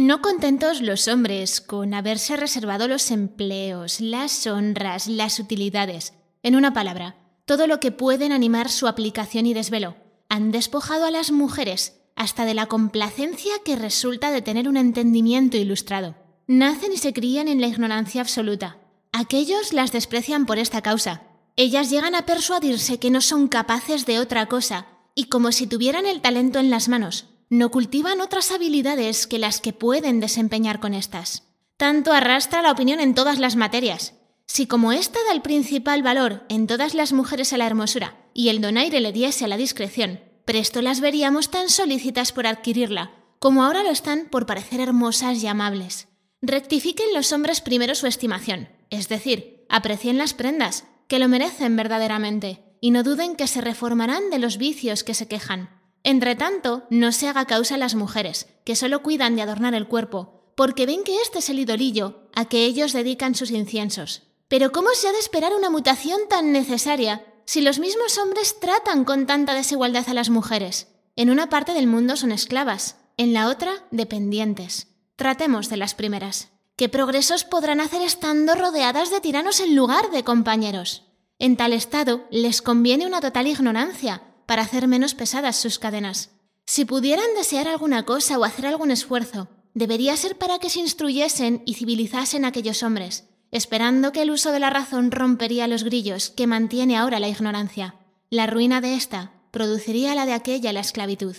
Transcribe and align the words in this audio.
No 0.00 0.22
contentos 0.22 0.80
los 0.80 1.08
hombres 1.08 1.60
con 1.60 1.92
haberse 1.92 2.36
reservado 2.36 2.86
los 2.86 3.10
empleos, 3.10 4.00
las 4.00 4.46
honras, 4.46 5.08
las 5.08 5.40
utilidades, 5.40 6.14
en 6.44 6.54
una 6.54 6.72
palabra, 6.72 7.16
todo 7.46 7.66
lo 7.66 7.80
que 7.80 7.90
pueden 7.90 8.30
animar 8.30 8.70
su 8.70 8.86
aplicación 8.86 9.44
y 9.44 9.54
desvelo, 9.54 9.96
han 10.28 10.52
despojado 10.52 11.04
a 11.04 11.10
las 11.10 11.32
mujeres 11.32 12.00
hasta 12.14 12.44
de 12.44 12.54
la 12.54 12.66
complacencia 12.66 13.54
que 13.64 13.74
resulta 13.74 14.30
de 14.30 14.40
tener 14.40 14.68
un 14.68 14.76
entendimiento 14.76 15.56
ilustrado. 15.56 16.14
Nacen 16.46 16.92
y 16.92 16.96
se 16.98 17.12
crían 17.12 17.48
en 17.48 17.60
la 17.60 17.66
ignorancia 17.66 18.20
absoluta. 18.20 18.78
Aquellos 19.10 19.72
las 19.72 19.90
desprecian 19.90 20.46
por 20.46 20.60
esta 20.60 20.80
causa. 20.80 21.24
Ellas 21.56 21.90
llegan 21.90 22.14
a 22.14 22.24
persuadirse 22.24 23.00
que 23.00 23.10
no 23.10 23.20
son 23.20 23.48
capaces 23.48 24.06
de 24.06 24.20
otra 24.20 24.46
cosa, 24.46 24.86
y 25.16 25.24
como 25.24 25.50
si 25.50 25.66
tuvieran 25.66 26.06
el 26.06 26.20
talento 26.20 26.60
en 26.60 26.70
las 26.70 26.88
manos, 26.88 27.26
no 27.50 27.70
cultivan 27.70 28.20
otras 28.20 28.52
habilidades 28.52 29.26
que 29.26 29.38
las 29.38 29.60
que 29.60 29.72
pueden 29.72 30.20
desempeñar 30.20 30.80
con 30.80 30.94
estas. 30.94 31.44
Tanto 31.76 32.12
arrastra 32.12 32.62
la 32.62 32.72
opinión 32.72 33.00
en 33.00 33.14
todas 33.14 33.38
las 33.38 33.56
materias. 33.56 34.14
Si 34.46 34.66
como 34.66 34.92
ésta 34.92 35.18
da 35.26 35.32
el 35.32 35.42
principal 35.42 36.02
valor 36.02 36.44
en 36.48 36.66
todas 36.66 36.94
las 36.94 37.12
mujeres 37.12 37.52
a 37.52 37.58
la 37.58 37.66
hermosura 37.66 38.16
y 38.34 38.48
el 38.48 38.60
donaire 38.60 39.00
le 39.00 39.12
diese 39.12 39.44
a 39.44 39.48
la 39.48 39.56
discreción, 39.56 40.20
presto 40.44 40.82
las 40.82 41.00
veríamos 41.00 41.50
tan 41.50 41.68
solícitas 41.68 42.32
por 42.32 42.46
adquirirla, 42.46 43.12
como 43.38 43.64
ahora 43.64 43.82
lo 43.82 43.90
están 43.90 44.28
por 44.30 44.46
parecer 44.46 44.80
hermosas 44.80 45.42
y 45.42 45.46
amables. 45.46 46.08
Rectifiquen 46.40 47.14
los 47.14 47.32
hombres 47.32 47.60
primero 47.60 47.94
su 47.94 48.06
estimación, 48.06 48.68
es 48.90 49.08
decir, 49.08 49.66
aprecien 49.68 50.18
las 50.18 50.34
prendas, 50.34 50.84
que 51.06 51.18
lo 51.18 51.28
merecen 51.28 51.76
verdaderamente, 51.76 52.62
y 52.80 52.90
no 52.90 53.02
duden 53.02 53.36
que 53.36 53.46
se 53.46 53.60
reformarán 53.60 54.30
de 54.30 54.38
los 54.38 54.56
vicios 54.56 55.04
que 55.04 55.14
se 55.14 55.28
quejan. 55.28 55.77
Entre 56.04 56.36
tanto, 56.36 56.86
no 56.90 57.12
se 57.12 57.28
haga 57.28 57.46
causa 57.46 57.74
a 57.74 57.78
las 57.78 57.94
mujeres, 57.94 58.46
que 58.64 58.76
solo 58.76 59.02
cuidan 59.02 59.36
de 59.36 59.42
adornar 59.42 59.74
el 59.74 59.88
cuerpo, 59.88 60.52
porque 60.54 60.86
ven 60.86 61.04
que 61.04 61.20
este 61.20 61.38
es 61.38 61.50
el 61.50 61.58
idolillo 61.58 62.28
a 62.34 62.46
que 62.46 62.64
ellos 62.64 62.92
dedican 62.92 63.34
sus 63.34 63.50
inciensos. 63.50 64.22
Pero 64.48 64.72
¿cómo 64.72 64.90
se 64.94 65.08
ha 65.08 65.12
de 65.12 65.18
esperar 65.18 65.52
una 65.54 65.70
mutación 65.70 66.20
tan 66.28 66.52
necesaria 66.52 67.24
si 67.44 67.60
los 67.60 67.78
mismos 67.78 68.18
hombres 68.18 68.58
tratan 68.60 69.04
con 69.04 69.26
tanta 69.26 69.54
desigualdad 69.54 70.08
a 70.08 70.14
las 70.14 70.30
mujeres? 70.30 70.88
En 71.16 71.30
una 71.30 71.48
parte 71.48 71.74
del 71.74 71.86
mundo 71.86 72.16
son 72.16 72.32
esclavas, 72.32 72.96
en 73.16 73.32
la 73.32 73.48
otra 73.48 73.72
dependientes. 73.90 74.88
Tratemos 75.16 75.68
de 75.68 75.76
las 75.76 75.94
primeras. 75.94 76.48
¿Qué 76.76 76.88
progresos 76.88 77.44
podrán 77.44 77.80
hacer 77.80 78.02
estando 78.02 78.54
rodeadas 78.54 79.10
de 79.10 79.20
tiranos 79.20 79.60
en 79.60 79.74
lugar 79.74 80.10
de 80.10 80.22
compañeros? 80.22 81.04
En 81.40 81.56
tal 81.56 81.72
estado 81.72 82.26
les 82.30 82.62
conviene 82.62 83.06
una 83.06 83.20
total 83.20 83.48
ignorancia, 83.48 84.22
para 84.48 84.62
hacer 84.62 84.88
menos 84.88 85.14
pesadas 85.14 85.56
sus 85.56 85.78
cadenas. 85.78 86.30
Si 86.64 86.86
pudieran 86.86 87.26
desear 87.36 87.68
alguna 87.68 88.06
cosa 88.06 88.38
o 88.38 88.44
hacer 88.44 88.66
algún 88.66 88.90
esfuerzo, 88.90 89.48
debería 89.74 90.16
ser 90.16 90.38
para 90.38 90.58
que 90.58 90.70
se 90.70 90.80
instruyesen 90.80 91.62
y 91.66 91.74
civilizasen 91.74 92.46
a 92.46 92.48
aquellos 92.48 92.82
hombres, 92.82 93.28
esperando 93.50 94.10
que 94.10 94.22
el 94.22 94.30
uso 94.30 94.50
de 94.50 94.58
la 94.58 94.70
razón 94.70 95.10
rompería 95.10 95.68
los 95.68 95.84
grillos 95.84 96.30
que 96.30 96.46
mantiene 96.46 96.96
ahora 96.96 97.20
la 97.20 97.28
ignorancia. 97.28 97.96
La 98.30 98.46
ruina 98.46 98.80
de 98.80 98.94
ésta 98.94 99.32
produciría 99.50 100.14
la 100.14 100.24
de 100.24 100.32
aquella 100.32 100.72
la 100.72 100.80
esclavitud. 100.80 101.36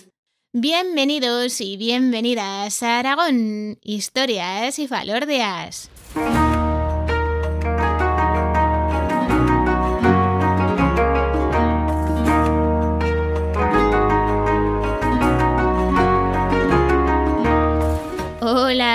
Bienvenidos 0.52 1.60
y 1.60 1.76
bienvenidas 1.76 2.80
a 2.84 3.00
Aragón, 3.00 3.80
historias 3.82 4.78
y 4.78 4.86
falordias. 4.86 5.90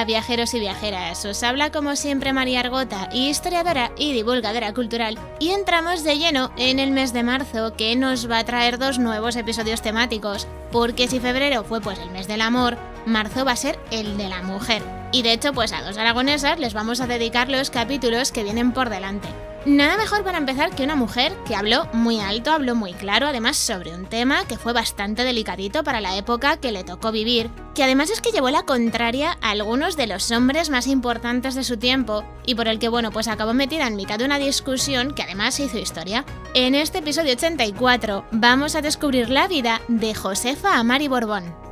Viajeros 0.05 0.53
y 0.53 0.59
viajeras, 0.59 1.25
os 1.25 1.41
habla 1.41 1.71
como 1.71 1.95
siempre 1.95 2.31
María 2.31 2.59
Argota, 2.59 3.09
historiadora 3.11 3.91
y 3.97 4.13
divulgadora 4.13 4.71
cultural, 4.71 5.17
y 5.39 5.49
entramos 5.49 6.03
de 6.03 6.17
lleno 6.17 6.51
en 6.57 6.77
el 6.77 6.91
mes 6.91 7.11
de 7.11 7.23
marzo 7.23 7.73
que 7.75 7.95
nos 7.95 8.29
va 8.29 8.39
a 8.39 8.45
traer 8.45 8.77
dos 8.77 8.99
nuevos 8.99 9.35
episodios 9.35 9.81
temáticos, 9.81 10.47
porque 10.71 11.07
si 11.07 11.19
febrero 11.19 11.63
fue 11.63 11.81
pues 11.81 11.97
el 11.97 12.11
mes 12.11 12.27
del 12.27 12.41
amor, 12.41 12.77
marzo 13.07 13.45
va 13.45 13.53
a 13.53 13.55
ser 13.55 13.79
el 13.89 14.15
de 14.17 14.29
la 14.29 14.44
mujer. 14.44 15.04
Y 15.15 15.21
de 15.21 15.31
hecho 15.31 15.53
pues 15.53 15.71
a 15.71 15.81
dos 15.81 15.97
aragonesas 15.97 16.59
les 16.59 16.73
vamos 16.73 16.99
a 16.99 17.07
dedicar 17.07 17.47
los 17.47 17.69
capítulos 17.69 18.33
que 18.33 18.43
vienen 18.43 18.73
por 18.73 18.89
delante. 18.89 19.29
Nada 19.65 19.95
mejor 19.95 20.25
para 20.25 20.37
empezar 20.37 20.75
que 20.75 20.83
una 20.83 20.97
mujer 20.97 21.31
que 21.47 21.55
habló 21.55 21.87
muy 21.93 22.19
alto, 22.19 22.51
habló 22.51 22.75
muy 22.75 22.91
claro, 22.91 23.27
además 23.27 23.55
sobre 23.55 23.95
un 23.95 24.07
tema 24.07 24.45
que 24.45 24.57
fue 24.57 24.73
bastante 24.73 25.23
delicadito 25.23 25.85
para 25.85 26.01
la 26.01 26.17
época 26.17 26.57
que 26.57 26.73
le 26.73 26.83
tocó 26.83 27.13
vivir, 27.13 27.49
que 27.73 27.85
además 27.85 28.09
es 28.09 28.19
que 28.19 28.31
llevó 28.31 28.49
la 28.49 28.63
contraria 28.63 29.37
a 29.41 29.51
algunos 29.51 29.95
de 29.95 30.07
los 30.07 30.29
hombres 30.31 30.69
más 30.69 30.85
importantes 30.85 31.55
de 31.55 31.63
su 31.63 31.77
tiempo 31.77 32.25
y 32.45 32.55
por 32.55 32.67
el 32.67 32.77
que, 32.77 32.89
bueno, 32.89 33.11
pues 33.11 33.29
acabó 33.29 33.53
metida 33.53 33.87
en 33.87 33.95
mitad 33.95 34.19
de 34.19 34.25
una 34.25 34.37
discusión 34.37 35.13
que 35.13 35.23
además 35.23 35.61
hizo 35.61 35.77
historia. 35.77 36.25
En 36.53 36.75
este 36.75 36.97
episodio 36.97 37.31
84 37.31 38.25
vamos 38.31 38.75
a 38.75 38.81
descubrir 38.81 39.29
la 39.29 39.47
vida 39.47 39.79
de 39.87 40.13
Josefa 40.13 40.77
Amari 40.77 41.07
Borbón. 41.07 41.64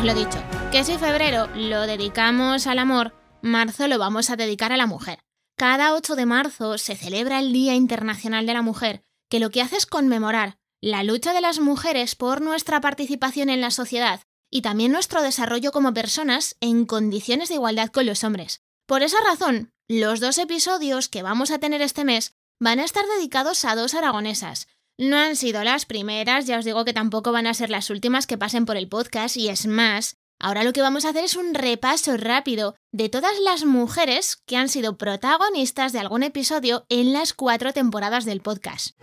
Pues 0.00 0.14
lo 0.14 0.18
dicho, 0.18 0.42
que 0.72 0.82
si 0.82 0.96
febrero 0.96 1.46
lo 1.54 1.86
dedicamos 1.86 2.66
al 2.66 2.78
amor, 2.78 3.12
marzo 3.42 3.86
lo 3.86 3.98
vamos 3.98 4.30
a 4.30 4.36
dedicar 4.36 4.72
a 4.72 4.78
la 4.78 4.86
mujer. 4.86 5.18
Cada 5.58 5.92
8 5.92 6.16
de 6.16 6.24
marzo 6.24 6.78
se 6.78 6.96
celebra 6.96 7.38
el 7.38 7.52
Día 7.52 7.74
Internacional 7.74 8.46
de 8.46 8.54
la 8.54 8.62
Mujer, 8.62 9.02
que 9.28 9.40
lo 9.40 9.50
que 9.50 9.60
hace 9.60 9.76
es 9.76 9.84
conmemorar 9.84 10.56
la 10.80 11.02
lucha 11.02 11.34
de 11.34 11.42
las 11.42 11.60
mujeres 11.60 12.14
por 12.14 12.40
nuestra 12.40 12.80
participación 12.80 13.50
en 13.50 13.60
la 13.60 13.70
sociedad 13.70 14.22
y 14.50 14.62
también 14.62 14.90
nuestro 14.90 15.20
desarrollo 15.20 15.70
como 15.70 15.92
personas 15.92 16.56
en 16.60 16.86
condiciones 16.86 17.50
de 17.50 17.56
igualdad 17.56 17.90
con 17.90 18.06
los 18.06 18.24
hombres. 18.24 18.62
Por 18.86 19.02
esa 19.02 19.18
razón, 19.28 19.70
los 19.86 20.18
dos 20.20 20.38
episodios 20.38 21.10
que 21.10 21.22
vamos 21.22 21.50
a 21.50 21.58
tener 21.58 21.82
este 21.82 22.06
mes 22.06 22.34
van 22.58 22.80
a 22.80 22.84
estar 22.84 23.04
dedicados 23.18 23.66
a 23.66 23.74
dos 23.74 23.92
aragonesas, 23.92 24.66
no 25.00 25.16
han 25.16 25.34
sido 25.34 25.64
las 25.64 25.86
primeras, 25.86 26.46
ya 26.46 26.58
os 26.58 26.64
digo 26.64 26.84
que 26.84 26.92
tampoco 26.92 27.32
van 27.32 27.46
a 27.46 27.54
ser 27.54 27.70
las 27.70 27.88
últimas 27.88 28.26
que 28.26 28.36
pasen 28.36 28.66
por 28.66 28.76
el 28.76 28.86
podcast 28.86 29.36
y 29.38 29.48
es 29.48 29.66
más, 29.66 30.16
ahora 30.38 30.62
lo 30.62 30.74
que 30.74 30.82
vamos 30.82 31.06
a 31.06 31.08
hacer 31.08 31.24
es 31.24 31.36
un 31.36 31.54
repaso 31.54 32.18
rápido 32.18 32.76
de 32.92 33.08
todas 33.08 33.38
las 33.42 33.64
mujeres 33.64 34.36
que 34.46 34.58
han 34.58 34.68
sido 34.68 34.98
protagonistas 34.98 35.92
de 35.92 36.00
algún 36.00 36.22
episodio 36.22 36.84
en 36.90 37.14
las 37.14 37.32
cuatro 37.32 37.72
temporadas 37.72 38.26
del 38.26 38.42
podcast. 38.42 38.94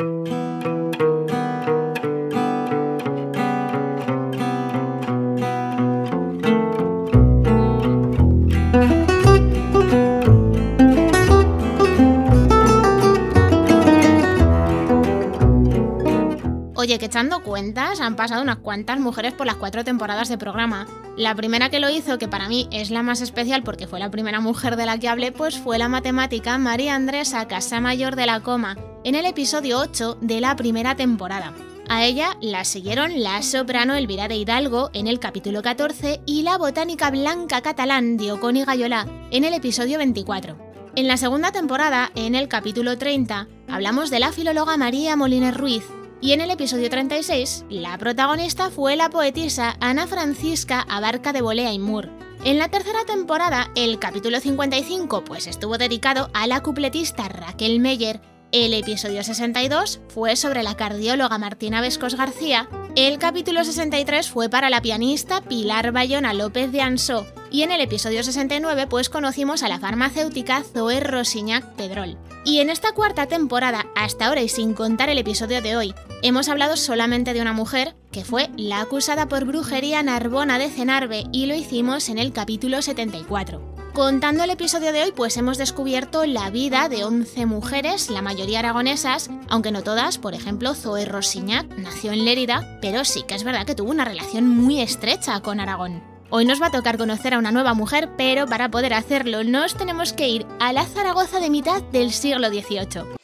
Oye, 16.87 16.99
que 16.99 17.07
echando 17.07 17.43
cuentas, 17.43 17.99
han 17.99 18.15
pasado 18.15 18.41
unas 18.41 18.59
cuantas 18.59 18.97
mujeres 18.97 19.33
por 19.33 19.45
las 19.45 19.57
cuatro 19.57 19.83
temporadas 19.83 20.29
de 20.29 20.37
programa. 20.37 20.87
La 21.17 21.35
primera 21.35 21.67
que 21.69 21.81
lo 21.81 21.89
hizo, 21.89 22.17
que 22.17 22.29
para 22.29 22.47
mí 22.47 22.69
es 22.71 22.91
la 22.91 23.03
más 23.03 23.19
especial 23.19 23.61
porque 23.61 23.87
fue 23.87 23.99
la 23.99 24.09
primera 24.09 24.39
mujer 24.39 24.77
de 24.77 24.85
la 24.85 24.97
que 24.97 25.09
hablé, 25.09 25.33
pues 25.33 25.57
fue 25.57 25.77
la 25.77 25.89
matemática 25.89 26.57
María 26.57 26.95
Andresa 26.95 27.45
Casamayor 27.45 28.15
de 28.15 28.25
la 28.25 28.39
Coma, 28.39 28.77
en 29.03 29.15
el 29.15 29.25
episodio 29.25 29.79
8 29.79 30.19
de 30.21 30.39
la 30.39 30.55
primera 30.55 30.95
temporada. 30.95 31.51
A 31.89 32.05
ella 32.05 32.37
la 32.39 32.63
siguieron 32.63 33.21
la 33.21 33.41
soprano 33.41 33.93
Elvira 33.95 34.29
de 34.29 34.37
Hidalgo 34.37 34.89
en 34.93 35.07
el 35.07 35.19
capítulo 35.19 35.61
14 35.61 36.21
y 36.25 36.43
la 36.43 36.57
botánica 36.57 37.11
blanca 37.11 37.59
catalán 37.59 38.15
Dioconi 38.15 38.63
Gayolá 38.63 39.07
en 39.31 39.43
el 39.43 39.53
episodio 39.53 39.97
24. 39.97 40.57
En 40.95 41.09
la 41.09 41.17
segunda 41.17 41.51
temporada, 41.51 42.11
en 42.15 42.33
el 42.33 42.47
capítulo 42.47 42.97
30, 42.97 43.49
hablamos 43.67 44.09
de 44.09 44.19
la 44.19 44.31
filóloga 44.31 44.77
María 44.77 45.17
Moliner 45.17 45.53
Ruiz, 45.53 45.83
y 46.21 46.31
en 46.31 46.41
el 46.41 46.51
episodio 46.51 46.89
36, 46.89 47.65
la 47.69 47.97
protagonista 47.97 48.69
fue 48.69 48.95
la 48.95 49.09
poetisa 49.09 49.77
Ana 49.79 50.07
Francisca 50.07 50.85
Abarca 50.89 51.33
de 51.33 51.41
Bolea 51.41 51.73
y 51.73 51.79
Moore. 51.79 52.09
En 52.43 52.57
la 52.57 52.69
tercera 52.69 53.05
temporada, 53.05 53.71
el 53.75 53.99
capítulo 53.99 54.39
55 54.39 55.23
pues 55.23 55.47
estuvo 55.47 55.77
dedicado 55.77 56.29
a 56.33 56.47
la 56.47 56.61
cupletista 56.61 57.27
Raquel 57.27 57.79
Meyer, 57.79 58.21
el 58.53 58.73
episodio 58.73 59.23
62 59.25 59.99
fue 60.07 60.37
sobre 60.37 60.63
la 60.63 60.77
cardióloga 60.77 61.37
Martina 61.37 61.81
Vescos 61.81 62.15
García, 62.15 62.69
el 62.95 63.19
capítulo 63.19 63.65
63 63.65 64.29
fue 64.29 64.47
para 64.47 64.69
la 64.69 64.81
pianista 64.81 65.41
Pilar 65.41 65.91
Bayona 65.91 66.33
López 66.33 66.71
de 66.71 66.81
Ansó 66.81 67.27
y 67.51 67.63
en 67.63 67.73
el 67.73 67.81
episodio 67.81 68.23
69 68.23 68.87
pues 68.87 69.09
conocimos 69.09 69.63
a 69.63 69.67
la 69.67 69.79
farmacéutica 69.79 70.63
Zoe 70.63 71.01
Rosiñac 71.01 71.65
Pedrol. 71.75 72.17
Y 72.45 72.61
en 72.61 72.69
esta 72.69 72.93
cuarta 72.93 73.25
temporada, 73.27 73.87
hasta 73.97 74.27
ahora 74.27 74.41
y 74.41 74.47
sin 74.47 74.73
contar 74.73 75.09
el 75.09 75.17
episodio 75.17 75.61
de 75.61 75.75
hoy, 75.75 75.93
hemos 76.21 76.49
hablado 76.49 76.77
solamente 76.77 77.33
de 77.33 77.41
una 77.41 77.53
mujer, 77.53 77.95
que 78.11 78.23
fue 78.23 78.49
la 78.57 78.81
acusada 78.81 79.27
por 79.27 79.45
brujería 79.45 80.03
Narbona 80.03 80.59
de 80.59 80.69
Cenarbe, 80.69 81.25
y 81.31 81.45
lo 81.45 81.55
hicimos 81.55 82.09
en 82.09 82.17
el 82.17 82.33
capítulo 82.33 82.81
74. 82.81 83.75
Contando 83.93 84.43
el 84.43 84.51
episodio 84.51 84.93
de 84.93 85.01
hoy, 85.03 85.11
pues 85.11 85.37
hemos 85.37 85.57
descubierto 85.57 86.25
la 86.27 86.51
vida 86.51 86.87
de 86.87 87.03
11 87.03 87.47
mujeres, 87.47 88.11
la 88.11 88.21
mayoría 88.21 88.59
aragonesas, 88.59 89.29
aunque 89.49 89.71
no 89.71 89.81
todas, 89.81 90.19
por 90.19 90.35
ejemplo, 90.35 90.75
Zoe 90.75 91.05
Rosignac 91.05 91.67
nació 91.77 92.11
en 92.11 92.23
Lérida, 92.23 92.77
pero 92.79 93.03
sí 93.05 93.23
que 93.27 93.33
es 93.33 93.43
verdad 93.43 93.65
que 93.65 93.73
tuvo 93.73 93.89
una 93.89 94.05
relación 94.05 94.47
muy 94.47 94.81
estrecha 94.81 95.39
con 95.41 95.59
Aragón. 95.59 96.03
Hoy 96.29 96.45
nos 96.45 96.61
va 96.61 96.67
a 96.67 96.71
tocar 96.71 96.97
conocer 96.97 97.33
a 97.33 97.39
una 97.39 97.51
nueva 97.51 97.73
mujer, 97.73 98.09
pero 98.17 98.45
para 98.45 98.69
poder 98.69 98.93
hacerlo 98.93 99.43
nos 99.43 99.75
tenemos 99.75 100.13
que 100.13 100.27
ir 100.27 100.45
a 100.59 100.73
la 100.73 100.85
Zaragoza 100.85 101.39
de 101.39 101.49
mitad 101.49 101.81
del 101.91 102.11
siglo 102.11 102.49
XVIII. 102.49 103.16